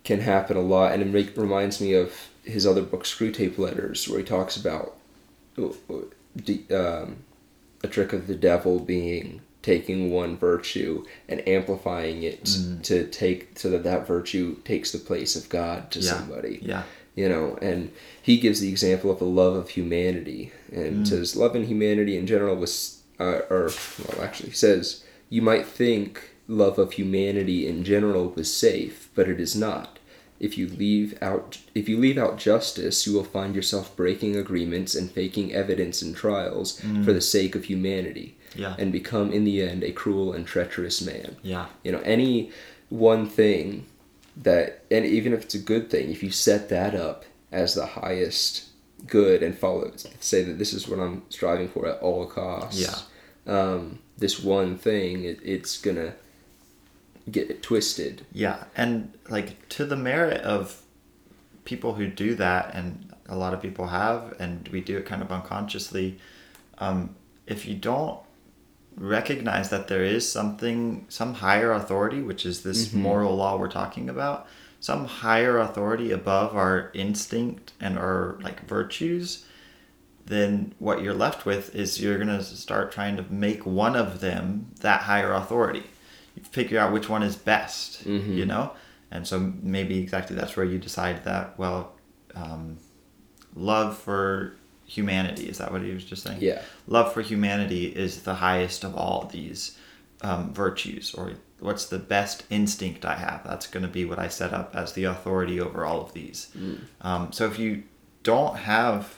can 0.03 0.19
happen 0.21 0.55
a 0.55 0.61
lot, 0.61 0.91
and 0.93 1.01
it 1.01 1.07
make, 1.07 1.35
reminds 1.35 1.81
me 1.81 1.93
of 1.93 2.29
his 2.43 2.67
other 2.67 2.83
book, 2.83 3.05
Screwtape 3.05 3.57
Letters, 3.57 4.07
where 4.07 4.19
he 4.19 4.23
talks 4.23 4.55
about 4.55 4.97
um, 5.57 7.15
a 7.83 7.87
trick 7.89 8.13
of 8.13 8.27
the 8.27 8.35
devil 8.35 8.79
being 8.79 9.41
taking 9.61 10.11
one 10.11 10.37
virtue 10.37 11.03
and 11.27 11.45
amplifying 11.47 12.21
it 12.21 12.45
to 12.83 13.07
take 13.07 13.57
so 13.57 13.69
that 13.71 13.83
that 13.83 14.05
virtue 14.05 14.55
takes 14.63 14.91
the 14.91 14.99
place 14.99 15.35
of 15.35 15.49
God 15.49 15.89
to 15.91 15.99
Yeah. 15.99 16.11
somebody 16.11 16.59
yeah, 16.61 16.83
you 17.15 17.27
know 17.29 17.57
and 17.61 17.91
he 18.21 18.37
gives 18.37 18.59
the 18.59 18.69
example 18.69 19.09
of 19.11 19.19
the 19.19 19.25
love 19.25 19.55
of 19.55 19.69
humanity. 19.69 20.51
And 20.71 21.07
says 21.07 21.35
love 21.35 21.55
and 21.55 21.65
humanity 21.65 22.17
in 22.17 22.27
general 22.27 22.55
was 22.55 23.01
uh, 23.19 23.39
or 23.49 23.71
well 24.07 24.21
actually 24.21 24.49
he 24.49 24.55
says 24.55 25.03
you 25.29 25.41
might 25.41 25.65
think 25.65 26.31
love 26.47 26.77
of 26.77 26.93
humanity 26.93 27.65
in 27.67 27.83
general 27.83 28.29
was 28.29 28.53
safe 28.53 29.09
but 29.15 29.27
it 29.29 29.39
is 29.39 29.55
not. 29.55 29.99
If 30.37 30.57
you 30.57 30.67
leave 30.67 31.17
out 31.21 31.59
if 31.73 31.87
you 31.87 31.97
leave 31.97 32.17
out 32.17 32.37
justice 32.37 33.07
you 33.07 33.13
will 33.13 33.23
find 33.23 33.55
yourself 33.55 33.95
breaking 33.95 34.35
agreements 34.35 34.93
and 34.93 35.09
faking 35.09 35.53
evidence 35.53 36.01
in 36.01 36.13
trials 36.13 36.79
for 37.05 37.13
the 37.13 37.21
sake 37.21 37.55
of 37.55 37.65
humanity 37.65 38.35
Yeah. 38.55 38.75
and 38.77 38.91
become 38.91 39.31
in 39.31 39.45
the 39.45 39.61
end 39.61 39.83
a 39.83 39.91
cruel 39.93 40.33
and 40.33 40.45
treacherous 40.45 41.01
man. 41.01 41.37
Yeah, 41.41 41.67
you 41.83 41.91
know 41.93 42.01
any 42.03 42.51
one 42.89 43.27
thing 43.29 43.85
that 44.37 44.83
and 44.91 45.05
even 45.05 45.33
if 45.33 45.43
it's 45.43 45.55
a 45.55 45.59
good 45.59 45.89
thing 45.89 46.11
if 46.11 46.21
you 46.21 46.29
set 46.31 46.69
that 46.69 46.93
up 46.93 47.23
as 47.51 47.73
the 47.73 47.85
highest 47.85 48.65
good 49.07 49.41
and 49.43 49.57
follow 49.57 49.91
say 50.19 50.43
that 50.43 50.57
this 50.57 50.73
is 50.73 50.87
what 50.87 50.99
i'm 50.99 51.21
striving 51.29 51.67
for 51.69 51.87
at 51.87 51.99
all 52.01 52.25
costs 52.25 52.79
Yeah. 52.81 52.95
um, 53.53 53.99
this 54.17 54.39
one 54.41 54.77
thing 54.77 55.23
it, 55.23 55.39
it's 55.43 55.77
gonna 55.79 56.13
get 57.31 57.63
twisted 57.63 58.25
yeah, 58.31 58.65
and 58.75 59.13
like 59.29 59.67
to 59.69 59.85
the 59.85 59.95
merit 59.95 60.41
of 60.41 60.81
people 61.63 61.95
who 61.95 62.05
do 62.07 62.35
that, 62.35 62.75
and 62.75 63.11
a 63.27 63.35
lot 63.35 63.53
of 63.53 63.61
people 63.61 63.87
have, 63.87 64.35
and 64.39 64.67
we 64.69 64.81
do 64.81 64.97
it 64.97 65.05
kind 65.07 65.23
of 65.23 65.31
unconsciously. 65.31 66.19
Um, 66.77 67.15
if 67.47 67.65
you 67.65 67.73
don't 67.73 68.19
recognize 68.97 69.69
that 69.69 69.87
there 69.87 70.03
is 70.03 70.29
something, 70.29 71.05
some 71.09 71.35
higher 71.35 71.71
authority, 71.73 72.21
which 72.21 72.45
is 72.45 72.63
this 72.63 72.93
moral 72.93 73.35
law 73.35 73.57
we're 73.57 73.67
talking 73.67 74.09
about, 74.09 74.47
some 74.79 75.05
higher 75.05 75.57
authority 75.57 76.11
above 76.11 76.55
our 76.55 76.91
instinct 76.93 77.73
and 77.79 77.97
our 77.97 78.37
like 78.41 78.65
virtues, 78.67 79.45
then 80.25 80.73
what 80.79 81.01
you're 81.01 81.13
left 81.13 81.45
with 81.45 81.75
is 81.75 82.01
you're 82.01 82.17
gonna 82.17 82.41
start 82.43 82.91
trying 82.91 83.17
to 83.17 83.23
make 83.29 83.65
one 83.65 83.95
of 83.95 84.21
them 84.21 84.71
that 84.81 85.01
higher 85.01 85.33
authority. 85.33 85.83
You 86.35 86.43
figure 86.43 86.79
out 86.79 86.91
which 86.93 87.09
one 87.09 87.23
is 87.23 87.35
best, 87.35 88.05
you 88.05 88.45
know, 88.45 88.71
and 89.11 89.27
so 89.27 89.39
maybe 89.61 89.99
exactly 89.99 90.35
that's 90.35 90.55
where 90.57 90.65
you 90.65 90.79
decide 90.79 91.23
that 91.25 91.57
well, 91.59 91.93
um, 92.35 92.77
love 93.55 93.97
for 93.97 94.55
humanity 94.85 95.47
is 95.49 95.57
that 95.57 95.71
what 95.71 95.81
he 95.81 95.91
was 95.91 96.05
just 96.05 96.23
saying? 96.23 96.39
Yeah. 96.41 96.61
love 96.87 97.13
for 97.13 97.21
humanity 97.21 97.85
is 97.87 98.21
the 98.23 98.35
highest 98.35 98.83
of 98.83 98.95
all 98.95 99.29
these 99.31 99.77
um, 100.21 100.53
virtues, 100.53 101.13
or 101.13 101.33
what's 101.59 101.85
the 101.87 101.99
best 101.99 102.43
instinct 102.49 103.03
I 103.05 103.15
have? 103.15 103.43
That's 103.45 103.67
going 103.67 103.83
to 103.83 103.89
be 103.91 104.05
what 104.05 104.19
I 104.19 104.27
set 104.27 104.53
up 104.53 104.75
as 104.75 104.93
the 104.93 105.03
authority 105.05 105.59
over 105.59 105.85
all 105.85 106.01
of 106.01 106.13
these. 106.13 106.49
Um, 107.01 107.31
so 107.31 107.45
if 107.47 107.57
you 107.59 107.83
don't 108.23 108.57
have 108.57 109.15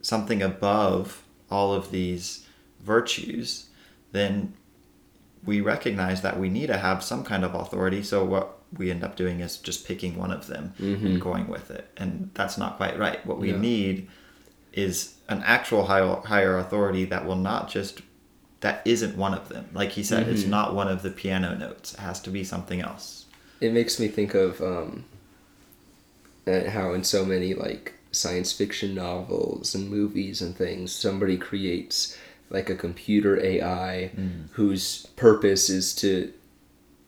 something 0.00 0.42
above 0.42 1.22
all 1.50 1.72
of 1.72 1.90
these 1.90 2.46
virtues, 2.82 3.68
then 4.12 4.54
we 5.44 5.60
recognize 5.60 6.22
that 6.22 6.38
we 6.38 6.48
need 6.48 6.66
to 6.68 6.76
have 6.78 7.02
some 7.02 7.24
kind 7.24 7.44
of 7.44 7.54
authority. 7.54 8.02
So 8.02 8.24
what 8.24 8.58
we 8.76 8.90
end 8.90 9.04
up 9.04 9.16
doing 9.16 9.40
is 9.40 9.56
just 9.58 9.86
picking 9.86 10.16
one 10.16 10.30
of 10.30 10.46
them 10.46 10.74
and 10.78 11.20
going 11.20 11.46
with 11.48 11.70
it, 11.70 11.90
and 11.96 12.30
that's 12.34 12.58
not 12.58 12.76
quite 12.76 12.98
right. 12.98 13.24
What 13.26 13.38
we 13.38 13.50
Yeah. 13.52 13.58
need 13.60 14.08
is 14.76 15.14
an 15.28 15.42
actual 15.44 15.84
higher, 15.86 16.16
higher 16.24 16.58
authority 16.58 17.04
that 17.06 17.24
will 17.26 17.36
not 17.36 17.68
just 17.70 18.02
that 18.60 18.80
isn't 18.86 19.16
one 19.16 19.34
of 19.34 19.48
them. 19.50 19.68
Like 19.74 19.90
he 19.92 20.02
said, 20.02 20.26
it's 20.28 20.44
not 20.46 20.74
one 20.74 20.88
of 20.88 21.02
the 21.02 21.10
piano 21.10 21.54
notes. 21.54 21.94
It 21.94 22.00
has 22.00 22.20
to 22.22 22.30
be 22.30 22.44
something 22.44 22.80
else. 22.80 23.26
it 23.60 23.72
makes 23.72 24.00
me 24.00 24.08
think 24.08 24.34
of 24.34 24.60
um, 24.62 25.04
uh, 26.46 26.70
how 26.70 26.92
in 26.94 27.04
so 27.04 27.24
many 27.24 27.54
like 27.54 27.94
science 28.12 28.52
fiction 28.52 28.94
novels 28.94 29.74
and 29.74 29.90
movies 29.90 30.40
and 30.40 30.56
things 30.56 30.92
somebody 30.92 31.36
creates 31.36 32.16
like 32.50 32.70
a 32.70 32.74
computer 32.76 33.42
ai 33.44 34.10
whose 34.52 35.06
purpose 35.16 35.68
is 35.68 35.94
to 35.94 36.32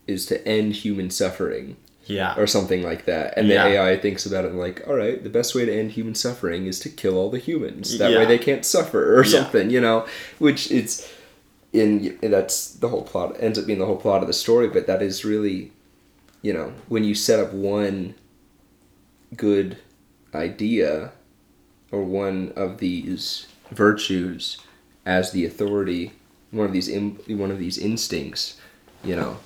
is 0.05 0.25
to 0.25 0.45
end 0.47 0.73
human 0.73 1.09
suffering 1.09 1.77
Yeah. 2.07 2.33
or 2.37 2.47
something 2.47 2.81
like 2.83 3.05
that. 3.05 3.37
And 3.37 3.49
the 3.49 3.57
ai 3.59 3.97
thinks 3.97 4.25
about 4.25 4.45
it 4.45 4.51
and 4.51 4.59
like 4.59 4.81
all 4.87 4.95
right 4.95 5.21
the 5.23 5.29
best 5.29 5.53
way 5.55 5.65
to 5.65 5.73
end 5.73 5.91
human 5.91 6.15
suffering 6.15 6.65
is 6.65 6.79
to 6.81 6.89
kill 6.89 7.17
all 7.17 7.29
the 7.29 7.39
humans. 7.39 7.97
That 7.97 8.11
way 8.17 8.25
they 8.25 8.37
can't 8.37 8.65
suffer 8.65 9.17
or 9.19 9.23
Yeah. 9.25 9.31
something 9.31 9.69
you 9.69 9.81
know? 9.81 10.05
Which 10.39 10.71
it's 10.71 11.11
in 11.73 12.17
that's 12.21 12.71
the 12.75 12.87
whole 12.89 13.03
plot 13.03 13.35
ends 13.39 13.59
up 13.59 13.65
being 13.67 13.79
the 13.79 13.85
whole 13.85 13.97
plot 13.97 14.21
of 14.21 14.27
the 14.27 14.33
story 14.33 14.67
but 14.69 14.87
that 14.87 15.01
is 15.01 15.25
really 15.25 15.71
you 16.41 16.53
know 16.53 16.71
when 16.87 17.03
you 17.03 17.13
set 17.13 17.39
up 17.41 17.51
one 17.51 18.15
good 19.35 19.77
idea 20.33 21.11
or 21.91 22.03
one 22.03 22.53
of 22.55 22.77
these 22.77 23.47
virtues 23.71 24.57
as 25.05 25.31
the 25.31 25.45
authority 25.45 26.13
one 26.51 26.65
of 26.65 26.71
these 26.73 26.87
Im- 26.87 27.19
one 27.27 27.51
of 27.51 27.59
these 27.59 27.77
instincts 27.77 28.57
you 29.03 29.15
know 29.15 29.37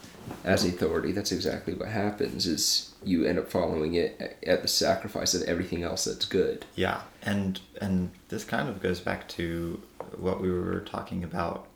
as 0.43 0.65
authority 0.65 1.11
that's 1.11 1.31
exactly 1.31 1.73
what 1.73 1.89
happens 1.89 2.45
is 2.45 2.91
you 3.03 3.25
end 3.25 3.39
up 3.39 3.49
following 3.49 3.95
it 3.95 4.39
at 4.45 4.61
the 4.61 4.67
sacrifice 4.67 5.33
of 5.33 5.41
everything 5.43 5.83
else 5.83 6.05
that's 6.05 6.25
good. 6.25 6.65
Yeah, 6.75 7.01
and 7.23 7.59
and 7.79 8.11
this 8.29 8.43
kind 8.43 8.69
of 8.69 8.81
goes 8.81 8.99
back 8.99 9.27
to 9.29 9.81
what 10.17 10.41
we 10.41 10.51
were 10.51 10.81
talking 10.81 11.23
about 11.23 11.67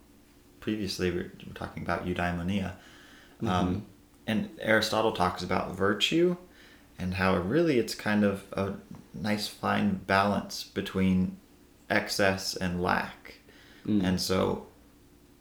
previously. 0.60 1.12
We 1.12 1.18
were 1.18 1.32
talking 1.56 1.84
about 1.84 2.06
eudaimonia, 2.06 2.74
um, 3.46 3.86
and 4.28 4.50
Aristotle 4.60 5.14
talks 5.14 5.42
about 5.42 5.76
virtue, 5.76 6.38
and 7.00 7.16
how 7.16 7.38
really 7.38 7.80
it's 7.80 7.96
kind 7.96 8.24
of 8.24 8.44
a 8.54 8.74
nice 9.14 9.48
fine 9.48 10.02
balance 10.06 10.64
between 10.64 11.38
excess 11.90 12.56
and 12.56 12.82
lack, 12.82 13.40
and 13.86 14.22
so 14.22 14.68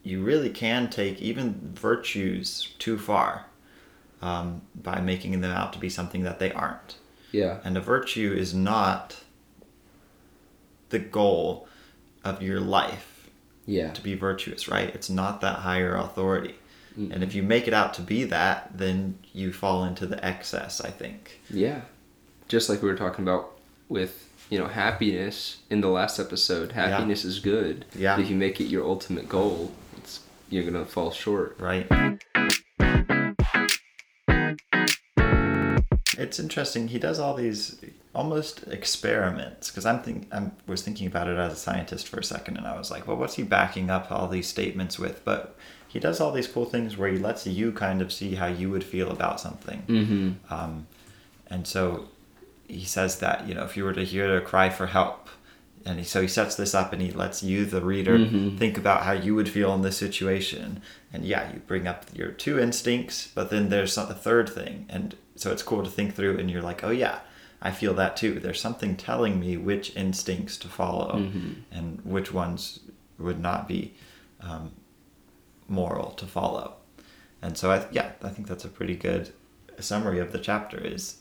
you 0.05 0.23
really 0.23 0.49
can 0.49 0.89
take 0.89 1.21
even 1.21 1.73
virtues 1.73 2.73
too 2.79 2.97
far 2.97 3.47
um, 4.21 4.61
by 4.75 5.01
making 5.01 5.41
them 5.41 5.51
out 5.51 5.73
to 5.73 5.79
be 5.79 5.89
something 5.89 6.23
that 6.23 6.39
they 6.39 6.51
aren't. 6.51 6.95
yeah 7.31 7.59
And 7.65 7.75
a 7.75 7.81
virtue 7.81 8.33
is 8.37 8.53
not 8.53 9.17
the 10.89 10.99
goal 10.99 11.67
of 12.23 12.41
your 12.41 12.59
life 12.59 13.29
yeah 13.65 13.91
to 13.93 14.01
be 14.01 14.13
virtuous, 14.15 14.67
right? 14.67 14.89
It's 14.93 15.09
not 15.09 15.41
that 15.41 15.57
higher 15.59 15.95
authority. 15.95 16.55
And 16.97 17.23
if 17.23 17.35
you 17.35 17.43
make 17.43 17.67
it 17.67 17.73
out 17.73 17.93
to 17.95 18.01
be 18.01 18.23
that, 18.25 18.77
then 18.77 19.19
you 19.33 19.51
fall 19.51 19.83
into 19.83 20.05
the 20.05 20.23
excess, 20.23 20.79
I 20.79 20.91
think. 20.91 21.41
Yeah. 21.49 21.81
Just 22.47 22.69
like 22.69 22.81
we 22.81 22.87
were 22.87 22.95
talking 22.95 23.25
about 23.25 23.57
with, 23.89 24.29
you 24.49 24.57
know, 24.57 24.67
happiness 24.67 25.57
in 25.69 25.81
the 25.81 25.89
last 25.89 26.19
episode. 26.19 26.71
Happiness 26.71 27.25
is 27.25 27.39
good. 27.39 27.83
Yeah. 27.97 28.17
If 28.17 28.29
you 28.29 28.37
make 28.37 28.61
it 28.61 28.67
your 28.67 28.85
ultimate 28.85 29.27
goal, 29.27 29.73
you're 30.49 30.63
gonna 30.63 30.85
fall 30.85 31.11
short. 31.11 31.57
Right. 31.59 31.87
It's 36.17 36.39
interesting. 36.39 36.87
He 36.87 36.99
does 36.99 37.19
all 37.19 37.33
these 37.33 37.79
almost 38.13 38.63
experiments 38.67 39.69
because 39.69 39.85
I'm 39.85 40.01
think 40.01 40.33
I 40.33 40.49
was 40.65 40.81
thinking 40.81 41.07
about 41.07 41.27
it 41.27 41.37
as 41.37 41.53
a 41.53 41.55
scientist 41.57 42.07
for 42.07 42.19
a 42.19 42.23
second, 42.23 42.57
and 42.57 42.65
I 42.65 42.77
was 42.77 42.89
like, 42.89 43.07
well, 43.07 43.17
what's 43.17 43.35
he 43.35 43.43
backing 43.43 43.89
up 43.89 44.11
all 44.11 44.27
these 44.27 44.47
statements 44.47 44.97
with? 44.97 45.23
But 45.25 45.55
he 45.87 45.99
does 45.99 46.19
all 46.19 46.31
these 46.31 46.47
cool 46.47 46.65
things 46.65 46.97
where 46.97 47.09
he 47.09 47.17
lets 47.17 47.45
you 47.47 47.71
kind 47.71 48.01
of 48.01 48.11
see 48.11 48.35
how 48.35 48.47
you 48.47 48.69
would 48.69 48.83
feel 48.83 49.11
about 49.11 49.39
something. 49.39 49.83
Mm-hmm. 49.87 50.53
Um, 50.53 50.87
and 51.47 51.67
so 51.67 52.09
he 52.67 52.85
says 52.85 53.19
that, 53.19 53.47
you 53.47 53.53
know, 53.53 53.63
if 53.63 53.77
you 53.77 53.83
were 53.83 53.93
to 53.93 54.03
hear 54.03 54.35
a 54.35 54.41
cry 54.41 54.69
for 54.69 54.87
help, 54.87 55.29
and 55.85 55.99
he, 55.99 56.03
so 56.05 56.21
he 56.21 56.27
sets 56.27 56.55
this 56.55 56.73
up 56.73 56.93
and 56.93 57.01
he 57.01 57.11
lets 57.11 57.43
you 57.43 57.63
the 57.65 57.81
reader 57.81 58.17
Mm-hmm. 58.17 58.57
think 58.57 58.77
about 58.77 59.03
how 59.03 59.11
you 59.11 59.35
would 59.35 59.47
feel 59.49 59.73
in 59.75 59.81
this 59.83 59.97
situation 59.97 60.81
and 61.13 61.25
yeah 61.25 61.51
you 61.53 61.59
bring 61.67 61.87
up 61.87 62.05
your 62.13 62.31
two 62.31 62.59
instincts 62.59 63.29
but 63.35 63.49
then 63.49 63.69
there's 63.69 63.93
some- 63.93 64.09
a 64.09 64.13
third 64.15 64.49
thing 64.49 64.85
and 64.89 65.15
so 65.35 65.51
it's 65.51 65.63
cool 65.63 65.83
to 65.83 65.89
think 65.89 66.15
through 66.15 66.37
and 66.39 66.49
you're 66.49 66.61
like 66.61 66.83
oh 66.83 66.89
yeah 66.91 67.19
i 67.61 67.71
feel 67.71 67.93
that 67.93 68.15
too 68.17 68.39
there's 68.39 68.59
something 68.61 68.95
telling 68.97 69.39
me 69.39 69.57
which 69.57 69.95
instincts 69.95 70.57
to 70.57 70.67
follow 70.67 71.19
Mm-hmm. 71.19 71.51
and 71.71 72.01
which 72.03 72.31
ones 72.33 72.79
would 73.17 73.39
not 73.39 73.67
be 73.67 73.93
um, 74.41 74.71
moral 75.67 76.11
to 76.11 76.25
follow 76.25 76.75
and 77.41 77.57
so 77.57 77.71
I, 77.71 77.85
yeah 77.91 78.11
i 78.23 78.29
think 78.29 78.47
that's 78.47 78.65
a 78.65 78.69
pretty 78.69 78.95
good 78.95 79.33
summary 79.79 80.19
of 80.19 80.31
the 80.31 80.39
chapter 80.39 80.77
is 80.77 81.17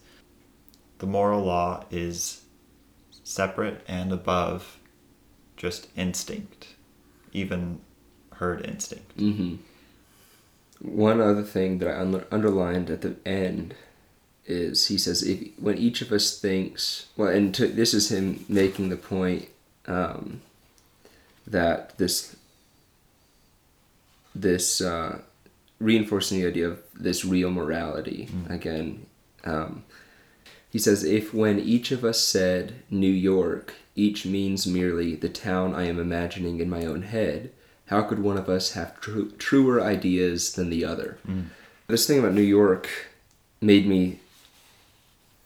the 0.99 1.07
moral 1.07 1.43
law 1.45 1.85
is 1.91 2.43
separate 3.25 3.83
and 3.89 4.13
above 4.13 4.79
just 5.57 5.89
instinct, 5.97 6.69
even 7.33 7.81
herd 8.35 8.65
instinct. 8.65 9.17
Mm-hmm. 9.17 9.57
One 10.81 11.21
other 11.21 11.43
thing 11.43 11.79
that 11.79 11.89
I 11.89 12.01
un- 12.01 12.25
underlined 12.31 12.91
at 12.91 13.01
the 13.01 13.17
end 13.27 13.75
is 14.47 14.89
he 14.89 14.99
says 14.99 15.23
if 15.23 15.59
when 15.59 15.79
each 15.79 16.03
of 16.03 16.13
us 16.13 16.39
thinks 16.39 17.07
well, 17.17 17.31
and 17.31 17.55
to, 17.55 17.67
this 17.67 17.95
is 17.95 18.13
him 18.13 18.45
making 18.49 18.91
the 18.91 18.97
point 18.97 19.49
um, 19.87 20.43
that 21.47 21.97
this 21.97 22.37
this 24.35 24.81
uh, 24.81 25.21
reinforcing 25.79 26.41
the 26.41 26.47
idea 26.47 26.69
of 26.69 26.83
this 26.95 27.25
real 27.25 27.51
morality 27.51 28.29
again. 28.49 29.07
Um, 29.45 29.85
he 30.75 30.81
says, 30.81 31.05
if 31.05 31.33
when 31.33 31.61
each 31.61 31.93
of 31.93 32.05
us 32.05 32.19
said 32.19 32.75
New 32.91 33.07
York, 33.07 33.75
each 33.95 34.27
means 34.27 34.67
merely 34.67 35.15
the 35.15 35.29
town 35.29 35.73
I 35.73 35.85
am 35.85 36.01
imagining 36.01 36.59
in 36.59 36.69
my 36.69 36.85
own 36.85 37.03
head, 37.03 37.53
how 37.87 38.03
could 38.03 38.19
one 38.19 38.37
of 38.37 38.49
us 38.49 38.73
have 38.73 39.01
tru- 39.01 39.31
truer 39.39 39.81
ideas 39.81 40.55
than 40.55 40.71
the 40.71 40.85
other? 40.85 41.19
This 41.87 42.09
thing 42.09 42.19
about 42.19 42.33
New 42.35 42.43
York 42.43 42.89
made 43.61 43.87
me 43.87 44.19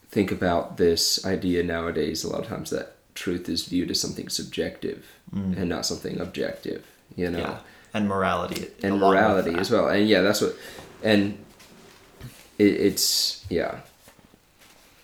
think 0.09 0.33
about 0.33 0.79
this 0.79 1.27
idea 1.27 1.63
nowadays 1.63 2.25
a 2.25 2.31
lot 2.31 2.41
of 2.41 2.47
times 2.47 2.71
that 2.71 2.97
truth 3.15 3.51
is 3.51 3.67
viewed 3.67 3.91
as 3.91 4.01
something 4.01 4.31
subjective 4.31 5.05
and 5.33 5.69
not 5.69 5.85
something 5.85 6.19
objective, 6.19 6.87
you 7.17 7.31
know? 7.31 7.39
Yeah, 7.41 7.59
and 7.93 8.09
morality. 8.09 8.69
and 8.83 8.99
morality 8.99 9.55
as 9.57 9.71
well. 9.71 9.89
And 9.89 10.09
yeah, 10.09 10.23
that's 10.23 10.41
what, 10.41 10.57
and 11.03 11.37
it, 12.59 12.65
it's 12.65 13.45
yeah. 13.51 13.81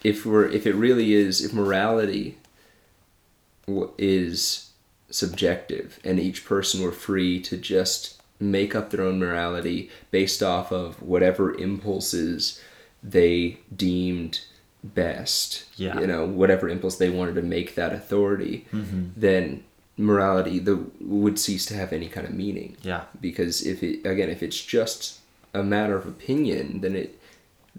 If 0.05 0.25
we're 0.27 0.47
if 0.47 0.67
it 0.67 0.75
really 0.75 1.15
is 1.15 1.43
if 1.45 1.53
morality 1.53 2.37
is 3.99 4.71
subjective 5.11 5.99
and 6.05 6.19
each 6.21 6.45
person 6.45 6.83
were 6.83 6.93
free 6.93 7.41
to 7.41 7.57
just 7.57 8.21
make 8.41 8.75
up 8.75 8.91
their 8.91 9.03
own 9.05 9.19
morality 9.19 9.91
based 10.11 10.43
off 10.43 10.73
of 10.73 11.01
whatever 11.01 11.55
impulses 11.55 12.61
they 13.03 13.59
deemed 13.75 14.41
best 14.83 15.65
Yeah. 15.77 15.99
you 16.01 16.07
know 16.07 16.27
whatever 16.27 16.69
impulse 16.69 16.97
they 16.97 17.09
wanted 17.11 17.37
to 17.37 17.43
make 17.43 17.75
that 17.77 17.93
authority 17.93 18.67
Mm-hmm. 18.73 19.05
then 19.17 19.65
morality 19.97 20.59
the 20.59 20.85
would 21.01 21.39
cease 21.39 21.65
to 21.67 21.75
have 21.75 21.93
any 21.93 22.09
kind 22.09 22.27
of 22.27 22.35
meaning 22.35 22.77
Yeah, 22.83 23.03
because 23.21 23.65
if 23.65 23.83
it 23.83 24.05
again 24.05 24.29
if 24.29 24.43
it's 24.43 24.61
just 24.63 25.21
a 25.55 25.63
matter 25.63 25.97
of 25.97 26.07
opinion 26.07 26.81
then 26.81 26.97
it 26.97 27.19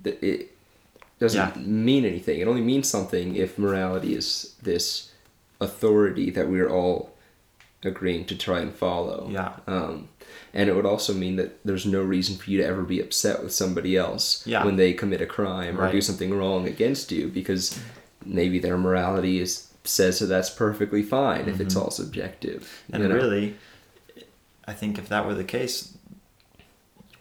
it 0.06 0.55
doesn't 1.26 1.56
Yeah. 1.56 1.62
mean 1.90 2.04
anything 2.06 2.40
it 2.40 2.48
only 2.48 2.62
means 2.62 2.88
something 2.90 3.36
if 3.36 3.58
morality 3.58 4.14
is 4.22 4.54
this 4.62 5.12
authority 5.60 6.30
that 6.32 6.48
we're 6.50 6.70
all 6.70 6.98
agreeing 7.84 8.26
to 8.26 8.36
try 8.36 8.60
and 8.60 8.74
follow 8.74 9.28
Yeah. 9.32 9.54
um, 9.68 10.08
and 10.54 10.70
it 10.70 10.76
would 10.76 10.86
also 10.94 11.14
mean 11.14 11.36
that 11.36 11.50
there's 11.64 11.86
no 11.86 12.02
reason 12.02 12.36
for 12.38 12.50
you 12.50 12.58
to 12.62 12.66
ever 12.66 12.84
be 12.84 13.00
upset 13.00 13.44
with 13.44 13.54
somebody 13.54 13.96
else 13.96 14.42
Yeah. 14.46 14.64
when 14.66 14.76
they 14.76 14.94
commit 14.94 15.22
a 15.22 15.26
crime 15.38 15.80
or 15.80 15.92
do 15.92 16.02
something 16.02 16.34
wrong 16.34 16.68
against 16.68 17.12
you 17.12 17.28
because 17.28 17.78
maybe 18.26 18.58
their 18.60 18.78
morality 18.78 19.40
is 19.40 19.68
says 19.84 20.18
that 20.20 20.26
that's 20.26 20.50
perfectly 20.50 21.04
fine 21.04 21.48
if 21.48 21.60
it's 21.62 21.76
all 21.76 21.92
subjective 21.92 22.62
Mm-hmm. 22.64 22.94
and 22.96 23.04
you 23.04 23.10
know? 23.10 23.16
really, 23.16 23.56
I 24.68 24.74
think 24.74 24.98
if 24.98 25.08
that 25.10 25.28
were 25.28 25.36
the 25.36 25.44
case, 25.44 25.94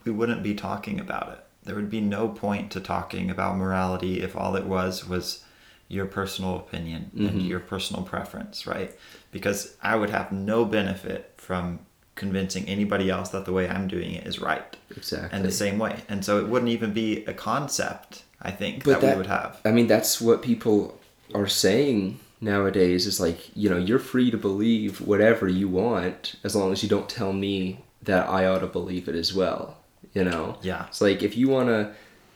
we 0.05 0.13
wouldn't 0.13 0.43
be 0.43 0.55
talking 0.55 0.99
about 0.99 1.29
it. 1.35 1.44
There 1.65 1.75
would 1.75 1.91
be 1.91 2.01
no 2.01 2.29
point 2.29 2.71
to 2.73 2.81
talking 2.81 3.31
about 3.31 3.57
morality 3.57 4.21
if 4.23 4.37
all 4.37 4.57
it 4.57 4.67
was 4.67 5.09
was 5.09 5.45
your 5.89 6.07
personal 6.07 6.57
opinion 6.57 7.11
and 7.17 7.29
Mm-hmm. 7.31 7.41
your 7.41 7.61
personal 7.61 8.03
preference, 8.03 8.67
right? 8.67 8.95
Because 9.33 9.77
I 9.83 9.97
would 9.97 10.11
have 10.11 10.33
no 10.33 10.65
benefit 10.65 11.33
from 11.37 11.81
convincing 12.15 12.65
anybody 12.69 13.11
else 13.11 13.31
that 13.31 13.45
the 13.45 13.53
way 13.53 13.69
I'm 13.69 13.89
doing 13.89 14.13
it 14.13 14.27
is 14.27 14.39
right. 14.41 14.77
exactly 14.97 15.31
And 15.37 15.45
the 15.45 15.51
same 15.53 15.79
way. 15.79 16.03
And 16.09 16.25
so 16.25 16.39
it 16.39 16.49
wouldn't 16.49 16.71
even 16.71 16.93
be 16.93 17.25
a 17.27 17.35
concept, 17.35 18.23
I 18.41 18.51
think, 18.51 18.85
But 18.85 19.01
that, 19.01 19.13
we 19.13 19.17
would 19.19 19.27
have. 19.27 19.61
I 19.65 19.73
mean, 19.73 19.89
that's 19.89 20.21
what 20.21 20.41
people 20.43 20.99
are 21.35 21.49
saying 21.49 22.21
nowadays. 22.41 23.07
Is 23.07 23.21
like, 23.21 23.55
you 23.57 23.69
know, 23.69 23.79
you're 23.79 23.99
free 23.99 24.31
to 24.31 24.37
believe 24.39 25.01
whatever 25.01 25.49
you 25.49 25.69
want 25.69 26.37
as 26.45 26.55
long 26.55 26.73
as 26.73 26.83
you 26.83 26.89
don't 26.89 27.09
tell 27.09 27.33
me 27.33 27.81
that 28.03 28.29
I 28.29 28.47
ought 28.47 28.61
to 28.61 28.67
believe 28.69 29.09
it 29.09 29.15
as 29.15 29.35
well. 29.35 29.77
You 30.15 30.25
know. 30.25 30.59
Yeah. 30.63 30.87
It's 30.89 31.01
like 31.01 31.23
if 31.23 31.37
you 31.37 31.49
want 31.49 31.69
to 31.69 31.93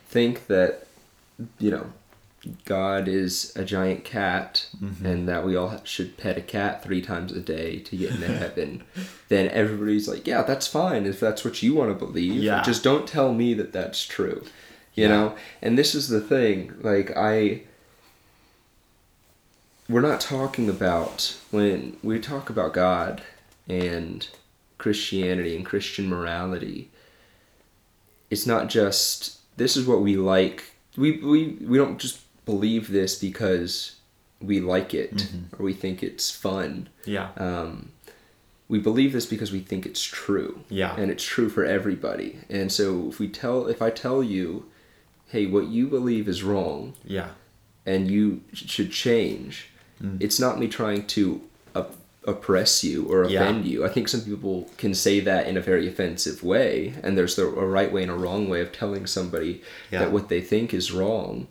think 0.08 0.46
that, 0.48 0.86
you 1.58 1.70
know, 1.70 1.86
God 2.64 3.08
is 3.08 3.52
a 3.56 3.64
giant 3.64 4.04
cat 4.04 4.66
Mm-hmm. 4.82 5.06
and 5.06 5.28
that 5.28 5.44
we 5.44 5.56
all 5.56 5.80
should 5.84 6.16
pet 6.16 6.36
a 6.38 6.40
cat 6.42 6.82
three 6.82 7.00
times 7.02 7.32
a 7.32 7.40
day 7.40 7.78
to 7.80 7.96
get 7.96 8.10
into 8.10 8.26
heaven, 8.38 8.84
then 9.28 9.48
everybody's 9.50 10.08
like, 10.08 10.26
yeah, 10.26 10.42
that's 10.42 10.66
fine 10.66 11.04
if 11.06 11.18
that's 11.20 11.44
what 11.44 11.62
you 11.62 11.74
want 11.74 11.90
to 11.96 12.04
believe. 12.06 12.42
Yeah. 12.42 12.62
Just 12.62 12.82
don't 12.84 13.06
tell 13.08 13.32
me 13.34 13.54
that 13.54 13.72
that's 13.72 14.04
true. 14.06 14.44
You 14.94 15.04
Yeah. 15.04 15.08
know? 15.08 15.36
And 15.62 15.76
this 15.78 15.94
is 15.94 16.08
the 16.08 16.20
thing. 16.20 16.74
Like, 16.80 17.12
I. 17.16 17.62
We're 19.88 20.00
not 20.02 20.20
talking 20.20 20.68
about 20.68 21.36
when 21.50 21.96
we 22.02 22.18
talk 22.20 22.50
about 22.50 22.74
God 22.74 23.22
and 23.68 24.28
Christianity 24.76 25.56
and 25.56 25.64
Christian 25.64 26.08
morality. 26.08 26.90
It's 28.30 28.46
not 28.46 28.68
just 28.68 29.38
this 29.56 29.76
is 29.76 29.86
what 29.86 30.00
we 30.00 30.16
like. 30.16 30.64
We 30.96 31.18
we 31.18 31.58
we 31.60 31.78
don't 31.78 31.98
just 31.98 32.20
believe 32.44 32.88
this 32.90 33.18
because 33.18 33.96
we 34.40 34.60
like 34.60 34.94
it 34.94 35.32
or 35.58 35.64
we 35.64 35.72
think 35.72 36.02
it's 36.02 36.30
fun. 36.30 36.88
Yeah. 37.04 37.30
Um, 37.36 37.90
we 38.68 38.78
believe 38.78 39.12
this 39.12 39.26
because 39.26 39.50
we 39.50 39.60
think 39.60 39.86
it's 39.86 40.02
true. 40.02 40.60
Yeah. 40.68 40.94
And 40.96 41.10
it's 41.10 41.24
true 41.24 41.48
for 41.48 41.64
everybody. 41.64 42.38
And 42.50 42.70
so 42.70 43.08
if 43.08 43.18
we 43.18 43.28
tell 43.28 43.66
if 43.66 43.80
I 43.82 43.90
tell 43.90 44.22
you, 44.22 44.66
hey, 45.28 45.46
what 45.46 45.66
you 45.68 45.88
believe 45.88 46.28
is 46.28 46.42
wrong 46.42 46.94
Yeah. 47.04 47.30
and 47.86 48.10
you 48.10 48.42
sh- 48.52 48.66
should 48.68 48.92
change, 48.92 49.70
it's 50.20 50.38
not 50.38 50.60
me 50.60 50.68
trying 50.68 51.06
to 51.08 51.40
oppress 52.28 52.84
you 52.84 53.04
or 53.10 53.24
Yeah. 53.28 53.42
offend 53.42 53.64
you. 53.66 53.84
I 53.84 53.88
think 53.88 54.08
some 54.08 54.20
people 54.22 54.68
can 54.76 54.94
say 54.94 55.20
that 55.20 55.46
in 55.46 55.56
a 55.56 55.60
very 55.60 55.88
offensive 55.88 56.42
way, 56.42 56.94
and 57.02 57.16
there's 57.16 57.36
the, 57.36 57.44
a 57.46 57.66
right 57.66 57.90
way 57.92 58.02
and 58.02 58.10
a 58.10 58.14
wrong 58.14 58.48
way 58.48 58.60
of 58.60 58.70
telling 58.72 59.06
somebody 59.06 59.62
Yeah. 59.90 60.00
that 60.00 60.12
what 60.12 60.28
they 60.28 60.40
think 60.40 60.72
is 60.74 60.92
wrong. 60.92 61.48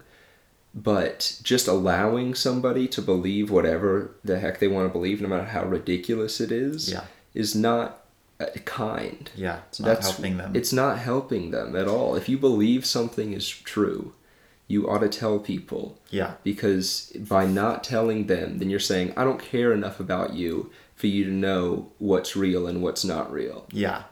But 0.75 1.39
just 1.41 1.67
allowing 1.67 2.35
somebody 2.35 2.87
to 2.89 3.01
believe 3.01 3.49
whatever 3.49 4.11
the 4.23 4.39
heck 4.39 4.59
they 4.59 4.67
want 4.67 4.87
to 4.87 4.93
believe, 4.93 5.21
no 5.21 5.27
matter 5.27 5.45
how 5.45 5.65
ridiculous 5.65 6.39
it 6.39 6.51
is, 6.51 6.91
Yeah. 6.91 7.05
is 7.33 7.55
not 7.55 8.03
uh, 8.39 8.45
kind. 8.65 9.31
Yeah. 9.35 9.61
It's 9.69 9.79
not 9.79 9.99
helping 10.03 10.37
them. 10.37 10.51
It's 10.55 10.71
not 10.71 10.99
helping 10.99 11.49
them 11.49 11.75
at 11.75 11.87
all. 11.87 12.15
If 12.15 12.29
you 12.29 12.37
believe 12.37 12.85
something 12.85 13.33
is 13.33 13.49
true, 13.49 14.13
you 14.67 14.89
ought 14.89 14.99
to 14.99 15.09
tell 15.09 15.39
people 15.39 15.97
yeah. 16.09 16.33
because 16.43 17.11
by 17.15 17.45
not 17.45 17.83
telling 17.83 18.27
them, 18.27 18.59
then 18.59 18.69
you're 18.69 18.79
saying, 18.79 19.13
I 19.15 19.23
don't 19.23 19.41
care 19.41 19.71
enough 19.71 19.99
about 19.99 20.33
you 20.33 20.71
for 20.95 21.07
you 21.07 21.23
to 21.25 21.31
know 21.31 21.91
what's 21.99 22.35
real 22.35 22.67
and 22.67 22.81
what's 22.81 23.05
not 23.05 23.31
real. 23.31 23.65
Yeah, 23.71 24.03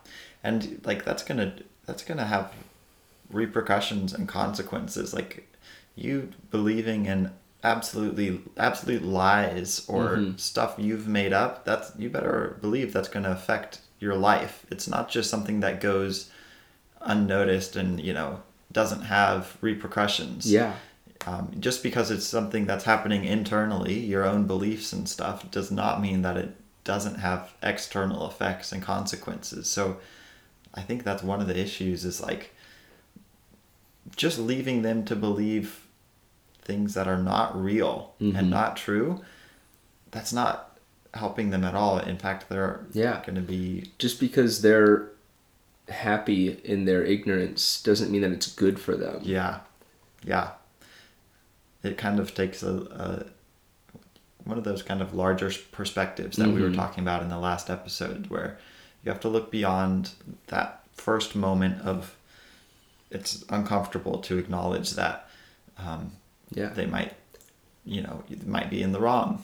and 0.44 0.82
like 0.86 1.04
that's 1.04 1.24
gonna 1.24 1.56
that's 1.86 2.04
gonna 2.04 2.26
have 2.26 2.54
repercussions 3.30 4.14
and 4.14 4.28
consequences. 4.28 5.14
Like 5.14 5.52
you 5.96 6.32
believing 6.52 7.08
in 7.08 7.32
absolutely 7.64 8.42
absolute 8.58 9.04
lies 9.04 9.84
or 9.88 10.18
mm-hmm. 10.18 10.38
stuff 10.38 10.76
you've 10.78 11.08
made 11.08 11.34
up. 11.34 11.66
That's 11.66 11.92
you 11.98 12.10
better 12.10 12.58
believe 12.62 12.94
that's 12.94 13.10
gonna 13.10 13.32
affect 13.32 13.80
your 14.00 14.16
life. 14.16 14.66
It's 14.70 14.88
not 14.88 15.10
just 15.10 15.30
something 15.30 15.62
that 15.62 15.82
goes 15.82 16.30
unnoticed 17.02 17.76
and 17.76 18.00
you 18.00 18.14
know 18.14 18.42
doesn't 18.76 19.04
have 19.04 19.58
repercussions. 19.62 20.52
Yeah. 20.52 20.74
Um, 21.26 21.56
just 21.60 21.82
because 21.82 22.12
it's 22.12 22.26
something 22.26 22.66
that's 22.66 22.84
happening 22.84 23.24
internally, 23.24 23.98
your 23.98 24.26
own 24.26 24.46
beliefs 24.46 24.92
and 24.94 25.08
stuff, 25.10 25.50
does 25.50 25.72
not 25.72 26.02
mean 26.02 26.22
that 26.24 26.36
it 26.38 26.56
doesn't 26.84 27.16
have 27.16 27.54
external 27.64 28.28
effects 28.28 28.72
and 28.74 28.84
consequences. 28.84 29.68
So 29.70 29.98
I 30.74 30.82
think 30.82 31.04
that's 31.04 31.24
one 31.24 31.40
of 31.42 31.48
the 31.48 31.58
issues 31.58 32.04
is 32.04 32.22
like 32.22 32.54
just 34.16 34.38
leaving 34.38 34.82
them 34.82 35.06
to 35.06 35.16
believe 35.16 35.88
things 36.62 36.94
that 36.96 37.08
are 37.08 37.18
not 37.22 37.60
real 37.60 38.14
and 38.20 38.50
not 38.50 38.76
true. 38.76 39.22
That's 40.12 40.34
not 40.34 40.78
helping 41.14 41.50
them 41.50 41.64
at 41.64 41.76
all. 41.76 41.98
In 42.00 42.18
fact, 42.18 42.50
they're 42.50 42.86
Yeah. 42.92 43.22
going 43.26 43.36
to 43.36 43.42
be 43.42 43.92
Just 43.98 44.20
because 44.20 44.62
they're 44.62 45.08
happy 45.90 46.50
in 46.64 46.86
their 46.86 47.04
ignorance 47.04 47.82
doesn't 47.82 48.12
mean 48.12 48.22
that 48.22 48.32
it's 48.32 48.52
good 48.52 48.80
for 48.80 48.96
them. 48.96 49.20
yeah, 49.24 49.60
yeah. 50.24 50.52
It 51.84 51.98
kind 51.98 52.20
of 52.20 52.34
takes 52.34 52.64
a, 52.64 52.76
a 52.76 53.26
one 54.44 54.58
of 54.58 54.64
those 54.64 54.82
kind 54.84 55.02
of 55.02 55.14
larger 55.14 55.52
perspectives 55.72 56.38
that 56.38 56.50
we 56.50 56.62
were 56.62 56.70
Mhm. 56.70 56.76
talking 56.76 57.04
about 57.04 57.22
in 57.24 57.30
the 57.30 57.38
last 57.40 57.70
episode, 57.70 58.28
where 58.28 58.58
you 59.04 59.12
have 59.12 59.20
to 59.22 59.30
look 59.30 59.52
beyond 59.52 60.12
that 60.48 60.84
first 60.94 61.36
moment 61.36 61.82
of 61.82 62.16
it's 63.12 63.44
uncomfortable 63.50 64.20
to 64.20 64.38
acknowledge 64.38 64.92
that 64.92 65.28
um, 65.78 66.14
Yeah. 66.52 66.70
they 66.70 66.86
might, 66.86 67.14
you 67.86 68.02
know, 68.02 68.24
might 68.46 68.70
be 68.70 68.82
in 68.82 68.92
the 68.94 69.00
wrong. 69.00 69.44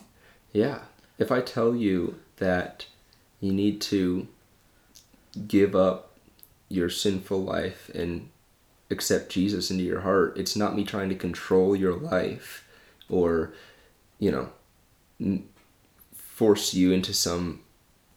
Yeah. 0.52 0.80
If 1.18 1.30
I 1.30 1.40
tell 1.40 1.74
you 1.76 2.16
that 2.36 2.86
you 3.40 3.52
need 3.52 3.80
to 3.82 4.26
give 5.46 5.74
up 5.76 6.11
your 6.72 6.90
sinful 6.90 7.42
life 7.42 7.90
and 7.94 8.28
accept 8.90 9.30
Jesus 9.30 9.70
into 9.70 9.84
your 9.84 10.00
heart, 10.00 10.36
it's 10.36 10.56
not 10.56 10.74
me 10.74 10.84
trying 10.84 11.08
to 11.10 11.14
control 11.14 11.76
your 11.76 11.94
life 11.94 12.66
or, 13.08 13.52
you 14.18 14.30
know, 14.30 14.48
n- 15.20 15.48
force 16.14 16.74
you 16.74 16.92
into 16.92 17.12
some 17.12 17.60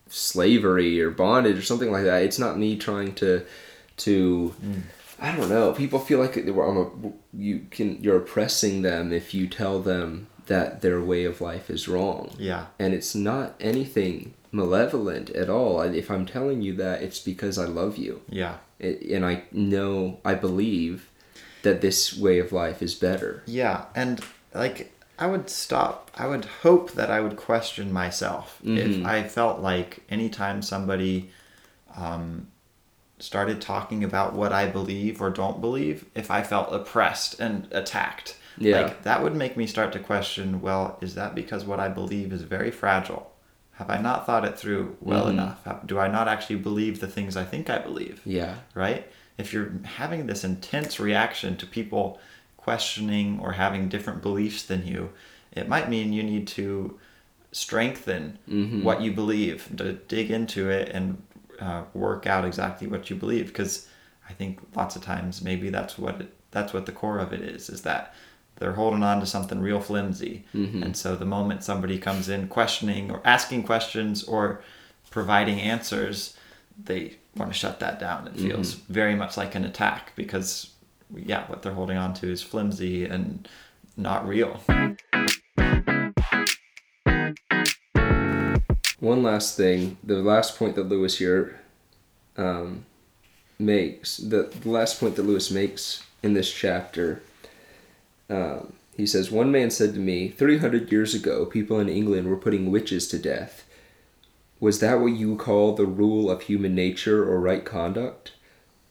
slavery 0.08 1.02
or 1.02 1.10
bondage 1.10 1.58
or 1.58 1.62
something 1.62 1.92
like 1.92 2.04
that. 2.06 2.24
It's 2.24 2.40
not 2.40 2.58
me 2.58 2.78
trying 2.78 3.14
to 3.16 3.46
to 3.98 4.50
hmm. 4.50 4.80
I 5.20 5.36
don't 5.36 5.50
know. 5.50 5.72
People 5.72 6.00
feel 6.00 6.20
like 6.20 6.34
they 6.34 6.52
were 6.52 6.68
on 6.68 6.78
a, 6.78 7.38
you 7.38 7.68
can 7.72 8.02
you're 8.02 8.18
oppressing 8.18 8.82
them 8.82 9.14
if 9.14 9.34
you 9.34 9.48
tell 9.48 9.80
them 9.80 10.28
that 10.48 10.82
their 10.82 11.02
way 11.02 11.26
of 11.26 11.42
life 11.42 11.70
is 11.70 11.88
wrong. 11.88 12.32
Yeah, 12.38 12.68
And 12.80 12.94
it's 12.94 13.16
not 13.16 13.56
anything 13.60 14.34
malevolent 14.52 15.30
at 15.32 15.50
all. 15.50 15.82
If 15.82 16.10
I'm 16.12 16.26
telling 16.26 16.62
you 16.62 16.74
that, 16.76 17.02
it's 17.02 17.20
because 17.20 17.58
I 17.58 17.66
love 17.66 17.98
you. 17.98 18.22
yeah, 18.30 18.58
and 18.80 19.26
I 19.26 19.44
know, 19.52 20.20
I 20.24 20.36
believe 20.36 21.10
that 21.64 21.82
this 21.82 22.16
way 22.18 22.40
of 22.40 22.52
life 22.52 22.82
is 22.84 22.94
better. 22.96 23.42
yeah. 23.48 23.86
And 23.96 24.22
like, 24.54 24.92
I 25.18 25.28
would 25.28 25.50
stop. 25.50 26.12
I 26.16 26.28
would 26.28 26.46
hope 26.64 26.92
that 26.92 27.10
I 27.10 27.22
would 27.22 27.38
question 27.38 27.92
myself 27.92 28.60
if 28.64 28.96
Mhm. 28.98 29.06
I 29.06 29.24
felt 29.24 29.62
like 29.62 30.04
anytime 30.10 30.62
somebody 30.62 31.30
um, 31.98 32.48
started 33.20 33.62
talking 33.62 34.04
about 34.04 34.34
what 34.34 34.52
I 34.52 34.68
believe 34.68 35.22
or 35.22 35.30
don't 35.30 35.62
believe, 35.62 36.04
if 36.14 36.30
I 36.30 36.44
felt 36.44 36.74
oppressed 36.74 37.40
and 37.40 37.68
attacked. 37.72 38.36
Yeah. 38.58 38.82
Like 38.82 39.04
that 39.04 39.22
would 39.24 39.36
make 39.36 39.58
me 39.58 39.68
start 39.68 39.92
to 39.94 40.00
question, 40.00 40.62
well, 40.62 40.98
is 41.02 41.16
that 41.16 41.36
because 41.36 41.66
what 41.66 41.80
I 41.80 41.90
believe 41.90 42.32
is 42.34 42.42
very 42.44 42.72
fragile? 42.72 43.32
Have 43.74 43.90
I 43.90 43.98
not 44.00 44.26
thought 44.26 44.46
it 44.46 44.58
through 44.58 44.96
well 45.02 45.26
Mhm. 45.26 45.32
enough? 45.32 45.68
Do 45.86 46.00
I 46.00 46.08
not 46.08 46.28
actually 46.28 46.58
believe 46.58 47.00
the 47.00 47.08
things 47.08 47.36
I 47.36 47.44
think 47.44 47.70
I 47.70 47.80
believe? 47.80 48.22
Yeah. 48.26 48.56
Right? 48.74 49.12
If 49.38 49.52
you're 49.52 49.72
having 49.84 50.28
this 50.28 50.44
intense 50.46 51.00
reaction 51.00 51.58
to 51.58 51.66
people 51.68 52.20
questioning 52.58 53.40
or 53.42 53.52
having 53.54 53.90
different 53.90 54.22
beliefs 54.22 54.64
than 54.64 54.88
you, 54.88 55.10
it 55.52 55.68
might 55.68 55.90
mean 55.90 56.14
you 56.14 56.24
need 56.24 56.48
to 56.48 56.98
strengthen 57.52 58.38
Mhm. 58.50 58.84
what 58.84 59.02
you 59.02 59.12
believe, 59.12 59.70
to 59.78 59.94
dig 59.94 60.32
into 60.32 60.70
it 60.70 60.90
and 60.90 61.22
uh, 61.60 61.84
work 61.94 62.28
out 62.28 62.44
exactly 62.44 62.86
what 62.86 63.10
you 63.10 63.16
believe. 63.16 63.48
Because 63.48 63.88
I 64.30 64.34
think 64.34 64.60
lots 64.76 64.98
of 64.98 65.02
times 65.04 65.42
maybe 65.42 65.70
that's 65.70 65.98
what 65.98 66.20
it, 66.20 66.34
that's 66.52 66.74
what 66.74 66.86
the 66.86 66.92
core 66.92 67.18
of 67.20 67.32
it 67.32 67.40
is. 67.42 67.70
Is 67.70 67.82
that 67.84 68.14
they're 68.58 68.74
holding 68.74 69.04
on 69.04 69.20
to 69.20 69.26
something 69.26 69.60
real 69.60 69.82
flimsy, 69.82 70.46
Mhm. 70.54 70.82
and 70.84 70.98
so 70.98 71.16
the 71.16 71.26
moment 71.26 71.64
somebody 71.64 71.98
comes 71.98 72.30
in 72.30 72.48
questioning 72.48 73.12
or 73.12 73.22
asking 73.26 73.64
questions 73.64 74.24
or 74.24 74.62
providing 75.12 75.60
answers, 75.60 76.36
they 76.84 77.16
want 77.36 77.52
to 77.52 77.58
shut 77.58 77.80
that 77.80 78.00
down. 78.00 78.28
It 78.28 78.38
feels 78.38 78.74
very 78.90 79.16
much 79.16 79.38
like 79.38 79.56
an 79.56 79.66
attack 79.66 80.14
because, 80.16 80.72
yeah, 81.16 81.46
what 81.48 81.62
they're 81.62 81.74
holding 81.74 81.98
on 81.98 82.14
to 82.16 82.32
is 82.32 82.42
flimsy 82.42 83.06
and 83.06 83.48
not 83.98 84.28
real. 84.28 84.60
One 89.00 89.22
last 89.22 89.56
thing, 89.56 89.98
the 90.04 90.16
last 90.22 90.58
point 90.58 90.76
that 90.76 90.86
Lewis 90.90 91.18
here 91.18 91.60
um, 92.38 92.86
makes, 93.60 94.18
the, 94.18 94.52
the 94.62 94.70
last 94.70 95.00
point 95.00 95.16
that 95.16 95.24
Lewis 95.24 95.52
makes 95.52 96.04
in 96.24 96.34
this 96.34 96.52
chapter, 96.52 97.22
um, 98.30 98.74
he 98.96 99.06
says, 99.06 99.32
One 99.32 99.52
man 99.52 99.70
said 99.70 99.94
to 99.94 100.00
me, 100.00 100.30
300 100.30 100.92
years 100.92 101.14
ago, 101.14 101.46
people 101.46 101.80
in 101.80 101.90
England 101.90 102.28
were 102.28 102.38
putting 102.38 102.72
witches 102.72 103.08
to 103.10 103.20
death. 103.20 103.66
Was 104.60 104.80
that 104.80 105.02
what 105.02 105.14
you 105.14 105.36
call 105.36 105.74
the 105.74 105.86
rule 105.86 106.32
of 106.32 106.44
human 106.44 106.74
nature 106.74 107.24
or 107.24 107.40
right 107.40 107.66
conduct? 107.66 108.32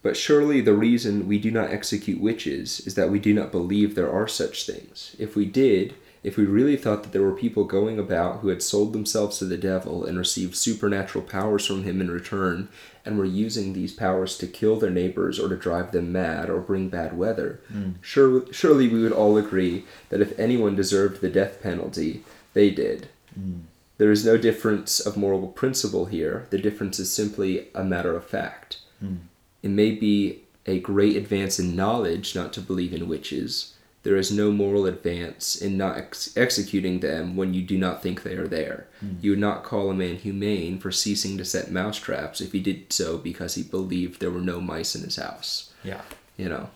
But 0.03 0.15
surely 0.15 0.61
the 0.61 0.75
reason 0.75 1.27
we 1.27 1.39
do 1.39 1.49
not 1.49 1.71
execute 1.71 2.21
witches 2.21 2.79
is 2.81 2.93
that 2.93 3.09
we 3.09 3.17
do 3.17 3.33
not 3.33 3.51
believe 3.51 3.95
there 3.95 4.11
are 4.11 4.27
such 4.27 4.67
things. 4.67 5.15
If 5.17 5.35
we 5.35 5.45
did, 5.45 5.95
if 6.25 6.37
we 6.37 6.45
really 6.45 6.75
thought 6.75 7.03
that 7.03 7.11
there 7.11 7.21
were 7.21 7.31
people 7.31 7.65
going 7.65 7.99
about 7.99 8.39
who 8.39 8.47
had 8.47 8.63
sold 8.63 8.93
themselves 8.93 9.37
to 9.37 9.45
the 9.45 9.57
devil 9.57 10.03
and 10.03 10.17
received 10.17 10.55
supernatural 10.55 11.23
powers 11.23 11.67
from 11.67 11.83
him 11.83 12.01
in 12.01 12.09
return, 12.09 12.67
and 13.05 13.19
were 13.19 13.25
using 13.25 13.73
these 13.73 13.93
powers 13.93 14.35
to 14.39 14.47
kill 14.47 14.79
their 14.79 14.89
neighbors 14.89 15.39
or 15.39 15.47
to 15.47 15.55
drive 15.55 15.91
them 15.91 16.11
mad 16.11 16.49
or 16.49 16.59
bring 16.59 16.89
bad 16.89 17.15
weather, 17.15 17.61
hmm. 17.67 17.91
sure, 18.01 18.51
surely 18.51 18.87
we 18.87 19.03
would 19.03 19.11
all 19.11 19.37
agree 19.37 19.85
that 20.09 20.19
if 20.19 20.37
anyone 20.39 20.75
deserved 20.75 21.21
the 21.21 21.29
death 21.29 21.61
penalty, 21.61 22.23
they 22.55 22.71
did. 22.71 23.07
Hmm. 23.35 23.59
There 23.99 24.11
is 24.11 24.25
no 24.25 24.35
difference 24.35 24.99
of 24.99 25.15
moral 25.15 25.49
principle 25.49 26.05
here. 26.05 26.47
The 26.49 26.57
difference 26.57 26.97
is 26.97 27.13
simply 27.13 27.67
a 27.75 27.83
matter 27.83 28.15
of 28.15 28.25
fact. 28.25 28.79
Hmm. 28.99 29.17
It 29.61 29.69
may 29.69 29.91
be 29.91 30.41
a 30.65 30.79
great 30.79 31.15
advance 31.15 31.59
in 31.59 31.75
knowledge 31.75 32.35
not 32.35 32.51
to 32.53 32.61
believe 32.61 32.95
in 32.95 33.07
witches. 33.07 33.74
There 34.05 34.17
is 34.17 34.31
no 34.31 34.51
moral 34.51 34.85
advance 34.85 35.55
in 35.55 35.77
not 35.77 35.97
ex- 35.97 36.37
executing 36.37 36.99
them 36.99 37.35
when 37.35 37.55
you 37.55 37.63
do 37.63 37.75
not 37.75 38.03
think 38.03 38.21
they 38.21 38.35
are 38.35 38.47
there. 38.47 38.85
Hmm. 38.99 39.13
You 39.19 39.31
would 39.31 39.39
not 39.39 39.63
call 39.63 39.89
a 39.89 39.95
man 39.95 40.17
humane 40.17 40.77
for 40.77 40.91
ceasing 40.91 41.39
to 41.39 41.43
set 41.43 41.71
mouse 41.71 41.97
traps 41.97 42.39
if 42.39 42.51
he 42.51 42.59
did 42.59 42.93
so 42.93 43.17
because 43.17 43.55
he 43.55 43.63
believed 43.63 44.21
there 44.21 44.29
were 44.29 44.41
no 44.41 44.61
mice 44.61 44.93
in 44.93 45.01
his 45.01 45.15
house. 45.15 45.73
Yeah. 45.83 46.01
You 46.37 46.49
know? 46.49 46.69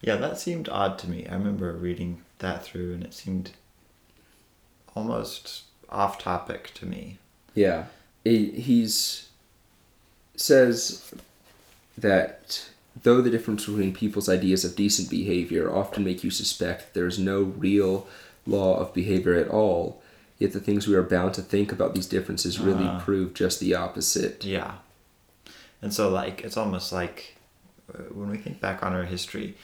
Yeah, 0.00 0.16
that 0.16 0.38
seemed 0.38 0.70
odd 0.70 0.98
to 1.00 1.10
me. 1.10 1.26
I 1.26 1.34
remember 1.34 1.74
reading 1.74 2.22
that 2.38 2.64
through 2.64 2.94
and 2.94 3.04
it 3.04 3.12
seemed 3.12 3.50
almost 4.96 5.64
off 5.90 6.18
topic 6.18 6.72
to 6.76 6.86
me. 6.86 7.18
Yeah. 7.54 7.84
He 8.24 8.50
he's 8.52 9.28
says 10.36 11.12
that 11.98 12.70
though 13.02 13.20
the 13.20 13.30
difference 13.30 13.66
between 13.66 13.92
people's 13.94 14.28
ideas 14.28 14.64
of 14.64 14.76
decent 14.76 15.08
behavior 15.10 15.74
often 15.74 16.04
make 16.04 16.22
you 16.24 16.30
suspect 16.30 16.94
there 16.94 17.06
is 17.06 17.18
no 17.18 17.42
real 17.42 18.06
law 18.46 18.78
of 18.78 18.92
behavior 18.94 19.34
at 19.34 19.48
all, 19.48 20.02
yet 20.38 20.52
the 20.52 20.60
things 20.60 20.86
we 20.88 20.94
are 20.94 21.02
bound 21.02 21.34
to 21.34 21.42
think 21.42 21.70
about 21.72 21.94
these 21.94 22.06
differences 22.06 22.58
really 22.58 22.84
Ah. 22.86 23.00
prove 23.00 23.34
just 23.34 23.60
the 23.60 23.74
opposite. 23.74 24.44
Yeah. 24.44 24.74
And 25.82 25.94
so, 25.94 26.08
like, 26.10 26.42
it's 26.42 26.56
almost 26.56 26.92
like 26.92 27.36
uh, 27.92 28.02
when 28.12 28.28
we 28.30 28.36
think 28.38 28.60
back 28.60 28.82
on 28.82 28.92
our 28.92 29.04
history, 29.04 29.56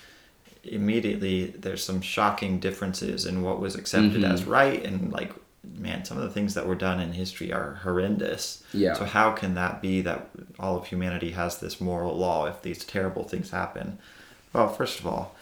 immediately 0.64 1.46
there's 1.58 1.84
some 1.84 2.00
shocking 2.00 2.58
differences 2.58 3.24
in 3.24 3.42
what 3.42 3.60
was 3.60 3.74
accepted 3.76 4.22
Mhm. 4.22 4.32
as 4.32 4.44
right. 4.44 4.84
And, 4.84 5.12
like, 5.12 5.32
man, 5.74 6.04
some 6.04 6.16
of 6.18 6.24
the 6.24 6.30
things 6.30 6.54
that 6.54 6.66
were 6.66 6.74
done 6.74 7.00
in 7.00 7.12
history 7.12 7.52
are 7.52 7.74
horrendous. 7.82 8.62
Yeah. 8.72 8.94
So, 8.94 9.04
how 9.04 9.32
can 9.32 9.54
that 9.54 9.82
be 9.82 10.00
that 10.02 10.28
all 10.58 10.76
of 10.76 10.86
humanity 10.86 11.32
has 11.32 11.58
this 11.58 11.80
moral 11.80 12.16
law 12.16 12.46
if 12.46 12.62
these 12.62 12.84
terrible 12.84 13.24
things 13.24 13.50
happen? 13.50 13.98
Well, 14.52 14.68
first 14.68 15.00
of 15.00 15.06
all, 15.06 15.34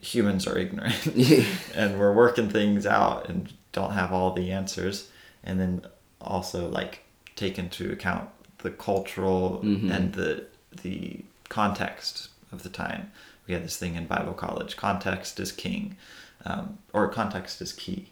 humans 0.00 0.46
are 0.46 0.56
ignorant 0.58 1.06
and 1.74 1.98
we're 1.98 2.12
working 2.14 2.48
things 2.48 2.86
out 2.86 3.28
and 3.28 3.52
don't 3.72 3.92
have 3.92 4.12
all 4.12 4.32
the 4.32 4.50
answers. 4.52 5.10
And 5.44 5.58
then 5.60 5.82
also, 6.20 6.68
like, 6.68 7.02
take 7.36 7.58
into 7.58 7.90
account 7.92 8.28
the 8.58 8.70
cultural 8.70 9.60
Mhm. 9.64 9.90
and 9.94 10.12
the 10.14 10.44
the 10.82 11.24
context 11.48 12.28
of 12.52 12.62
the 12.62 12.68
time. 12.68 13.10
We 13.46 13.54
had 13.54 13.64
this 13.64 13.76
thing 13.76 13.94
in 13.96 14.06
Bible 14.06 14.34
college: 14.34 14.76
context 14.76 15.40
is 15.40 15.50
king, 15.50 15.96
um, 16.44 16.78
or 16.92 17.08
context 17.08 17.60
is 17.62 17.72
key. 17.72 18.10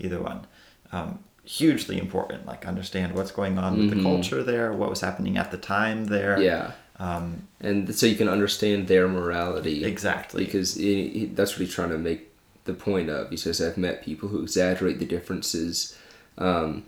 Either 0.00 0.20
one, 0.20 0.46
um, 0.92 1.18
hugely 1.44 1.98
important. 1.98 2.46
Like 2.46 2.66
understand 2.66 3.14
what's 3.14 3.30
going 3.32 3.58
on 3.58 3.78
with 3.78 3.90
the 3.90 3.96
Mhm. 3.96 4.02
culture 4.02 4.42
there, 4.42 4.72
what 4.72 4.90
was 4.90 5.00
happening 5.00 5.36
at 5.38 5.50
the 5.50 5.56
time 5.56 6.06
there. 6.06 6.40
yeah. 6.40 6.72
Um, 7.00 7.44
And 7.60 7.94
so 7.94 8.06
you 8.06 8.16
can 8.16 8.28
understand 8.28 8.88
their 8.88 9.06
morality. 9.08 9.84
exactly. 9.84 10.44
because 10.44 10.74
he, 10.74 11.08
he, 11.08 11.26
that's 11.26 11.52
what 11.52 11.60
he's 11.66 11.72
trying 11.74 11.90
to 11.90 11.98
make 11.98 12.32
the 12.64 12.74
point 12.74 13.08
of. 13.08 13.30
He 13.30 13.36
says, 13.36 13.60
"I've 13.62 13.78
met 13.78 14.04
people 14.04 14.28
who 14.28 14.42
exaggerate 14.42 14.98
the 14.98 15.06
differences 15.06 15.96
um, 16.38 16.82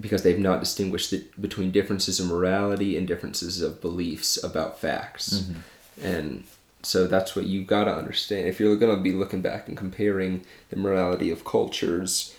because 0.00 0.22
they've 0.22 0.38
not 0.38 0.60
distinguished 0.60 1.10
the, 1.10 1.24
between 1.40 1.70
differences 1.70 2.18
in 2.20 2.26
morality 2.26 2.96
and 2.96 3.06
differences 3.08 3.60
of 3.62 3.80
beliefs 3.80 4.42
about 4.42 4.78
facts." 4.80 5.44
And 6.02 6.44
so 6.82 7.06
that's 7.06 7.34
what 7.36 7.46
you've 7.46 7.66
got 7.68 7.84
to 7.84 7.94
understand 7.94 8.46
if 8.48 8.58
you're 8.58 8.76
going 8.76 8.96
to 8.96 9.02
be 9.02 9.12
looking 9.12 9.40
back 9.42 9.68
and 9.68 9.76
comparing 9.76 10.44
the 10.70 10.76
morality 10.76 11.30
of 11.30 11.44
cultures 11.44 12.34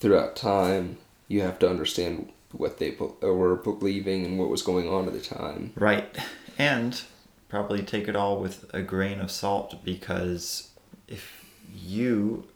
throughout 0.00 0.36
time. 0.36 0.98
you 1.28 1.40
have 1.40 1.58
to 1.58 1.68
understand 1.68 2.30
what 2.52 2.78
they 2.78 2.90
be- 2.90 3.08
were 3.22 3.56
believing 3.56 4.24
and 4.26 4.38
what 4.38 4.48
was 4.50 4.62
going 4.62 4.88
on 4.88 5.06
at 5.06 5.12
the 5.14 5.20
time. 5.20 5.72
Right. 5.74 6.14
And 6.58 7.00
probably 7.48 7.82
take 7.82 8.06
it 8.08 8.14
all 8.14 8.38
with 8.40 8.66
a 8.74 8.82
grain 8.82 9.20
of 9.20 9.30
salt 9.30 9.82
because 9.84 10.68
if 11.08 11.44
you, 11.74 12.46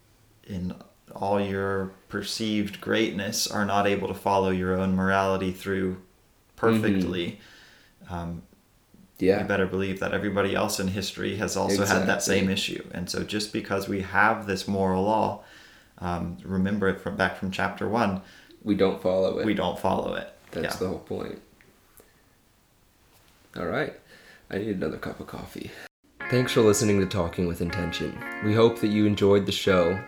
in 0.46 0.74
all 1.16 1.40
your 1.40 1.92
perceived 2.08 2.80
greatness, 2.80 3.46
are 3.46 3.64
not 3.64 3.86
able 3.86 4.06
to 4.08 4.14
follow 4.14 4.50
your 4.50 4.78
own 4.78 4.94
morality 4.94 5.50
through 5.50 5.96
perfectly, 6.56 7.40
um, 8.10 8.42
Yeah. 9.18 9.40
you 9.42 9.48
better 9.48 9.66
believe 9.66 9.98
that 10.00 10.12
everybody 10.12 10.54
else 10.54 10.78
in 10.78 10.88
history 10.88 11.36
has 11.36 11.56
also 11.56 11.84
had 11.86 12.06
that 12.06 12.22
same 12.22 12.50
issue. 12.50 12.84
And 12.92 13.08
so 13.10 13.24
just 13.24 13.52
because 13.52 13.88
we 13.88 14.02
have 14.02 14.46
this 14.46 14.68
moral 14.68 15.04
law, 15.04 15.42
um, 16.00 16.36
remember 16.44 16.88
it 16.88 17.00
from 17.00 17.16
back 17.16 17.36
from 17.38 17.50
chapter 17.50 17.88
one, 17.88 18.20
We 18.62 18.74
don't 18.74 19.00
follow 19.02 19.38
it. 19.38 19.46
we 19.46 19.54
don't 19.54 19.78
follow 19.78 20.14
it. 20.14 20.32
That's 20.52 20.74
yeah. 20.74 20.80
the 20.80 20.88
whole 20.88 20.98
point. 21.00 21.40
All 23.56 23.66
right. 23.66 23.94
I 24.50 24.58
need 24.58 24.76
another 24.76 24.96
cup 24.98 25.20
of 25.20 25.26
coffee. 25.26 25.70
Thanks 26.30 26.52
for 26.52 26.60
listening 26.60 27.00
to 27.00 27.06
Talking 27.06 27.46
with 27.46 27.60
Intention. 27.60 28.16
We 28.44 28.54
hope 28.54 28.80
that 28.80 28.88
you 28.88 29.06
enjoyed 29.06 29.46
the 29.46 29.52
show. 29.52 29.98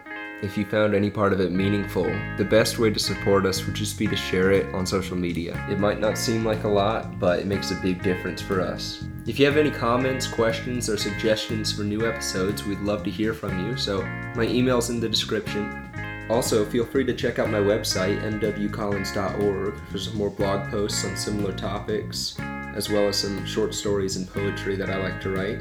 If 0.42 0.56
you 0.56 0.64
found 0.64 0.94
any 0.94 1.10
part 1.10 1.34
of 1.34 1.40
it 1.40 1.52
meaningful, 1.52 2.04
the 2.38 2.46
best 2.46 2.78
way 2.78 2.90
to 2.90 2.98
support 2.98 3.44
us 3.44 3.66
would 3.66 3.74
just 3.74 3.98
be 3.98 4.06
to 4.06 4.16
share 4.16 4.52
it 4.52 4.74
on 4.74 4.86
social 4.86 5.16
media. 5.16 5.62
It 5.70 5.78
might 5.78 6.00
not 6.00 6.16
seem 6.16 6.46
like 6.46 6.64
a 6.64 6.68
lot, 6.68 7.18
but 7.18 7.40
it 7.40 7.46
makes 7.46 7.70
a 7.70 7.74
big 7.82 8.02
difference 8.02 8.40
for 8.40 8.62
us. 8.62 9.04
If 9.26 9.38
you 9.38 9.44
have 9.44 9.58
any 9.58 9.70
comments, 9.70 10.26
questions, 10.26 10.88
or 10.88 10.96
suggestions 10.96 11.72
for 11.72 11.82
new 11.82 12.08
episodes, 12.08 12.64
we'd 12.64 12.80
love 12.80 13.04
to 13.04 13.10
hear 13.10 13.34
from 13.34 13.66
you. 13.66 13.76
So, 13.76 14.02
my 14.34 14.44
email's 14.44 14.88
in 14.88 14.98
the 14.98 15.10
description. 15.10 15.90
Also, 16.30 16.64
feel 16.64 16.86
free 16.86 17.04
to 17.04 17.12
check 17.12 17.38
out 17.38 17.50
my 17.50 17.58
website, 17.58 18.22
mwcollins.org, 18.22 19.80
for 19.90 19.98
some 19.98 20.16
more 20.16 20.30
blog 20.30 20.70
posts 20.70 21.04
on 21.04 21.16
similar 21.16 21.52
topics, 21.52 22.36
as 22.74 22.88
well 22.88 23.08
as 23.08 23.18
some 23.18 23.44
short 23.44 23.74
stories 23.74 24.16
and 24.16 24.26
poetry 24.26 24.74
that 24.76 24.88
I 24.88 24.96
like 24.96 25.20
to 25.20 25.30
write. 25.30 25.60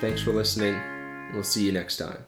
Thanks 0.00 0.22
for 0.22 0.32
listening. 0.32 0.80
We'll 1.32 1.42
see 1.42 1.64
you 1.64 1.72
next 1.72 1.96
time. 1.96 2.18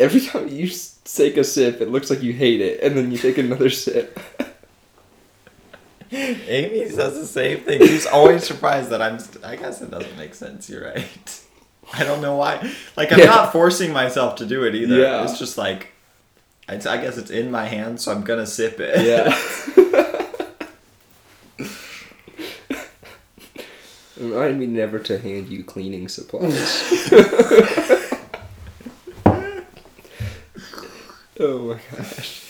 Every 0.00 0.20
time 0.20 0.48
you 0.48 0.68
take 1.04 1.36
a 1.36 1.44
sip, 1.44 1.80
it 1.80 1.90
looks 1.90 2.10
like 2.10 2.22
you 2.22 2.32
hate 2.32 2.60
it, 2.60 2.80
and 2.82 2.96
then 2.96 3.12
you 3.12 3.18
take 3.18 3.38
another 3.38 3.70
sip. 3.84 4.18
Amy 6.12 6.88
says 6.88 7.14
the 7.20 7.26
same 7.26 7.60
thing. 7.60 7.80
She's 7.86 8.06
always 8.06 8.44
surprised 8.44 8.90
that 8.90 9.00
I'm. 9.02 9.18
St- 9.20 9.44
I 9.44 9.56
guess 9.56 9.80
it 9.82 9.90
doesn't 9.90 10.16
make 10.16 10.34
sense. 10.34 10.68
You're 10.68 10.84
right. 10.90 11.40
I 11.92 12.04
don't 12.04 12.20
know 12.20 12.36
why. 12.36 12.72
Like 12.96 13.12
I'm 13.12 13.18
Yeah. 13.20 13.26
not 13.26 13.52
forcing 13.52 13.92
myself 13.92 14.36
to 14.36 14.46
do 14.46 14.64
it 14.64 14.74
either. 14.74 14.98
Yeah. 14.98 15.22
It's 15.24 15.38
just 15.38 15.58
like, 15.58 15.92
it's, 16.68 16.86
I 16.86 17.00
guess 17.00 17.16
it's 17.18 17.30
in 17.30 17.50
my 17.50 17.66
hand, 17.66 18.00
so 18.00 18.12
I'm 18.12 18.22
gonna 18.22 18.46
sip 18.46 18.78
it. 18.80 19.06
Yeah. 19.06 19.36
Remind 24.18 24.58
me 24.60 24.66
never 24.66 24.98
to 24.98 25.18
hand 25.18 25.48
you 25.48 25.64
cleaning 25.64 26.08
supplies. 26.08 26.82
Oh 31.40 31.58
my 31.58 31.78
gosh. 31.96 32.49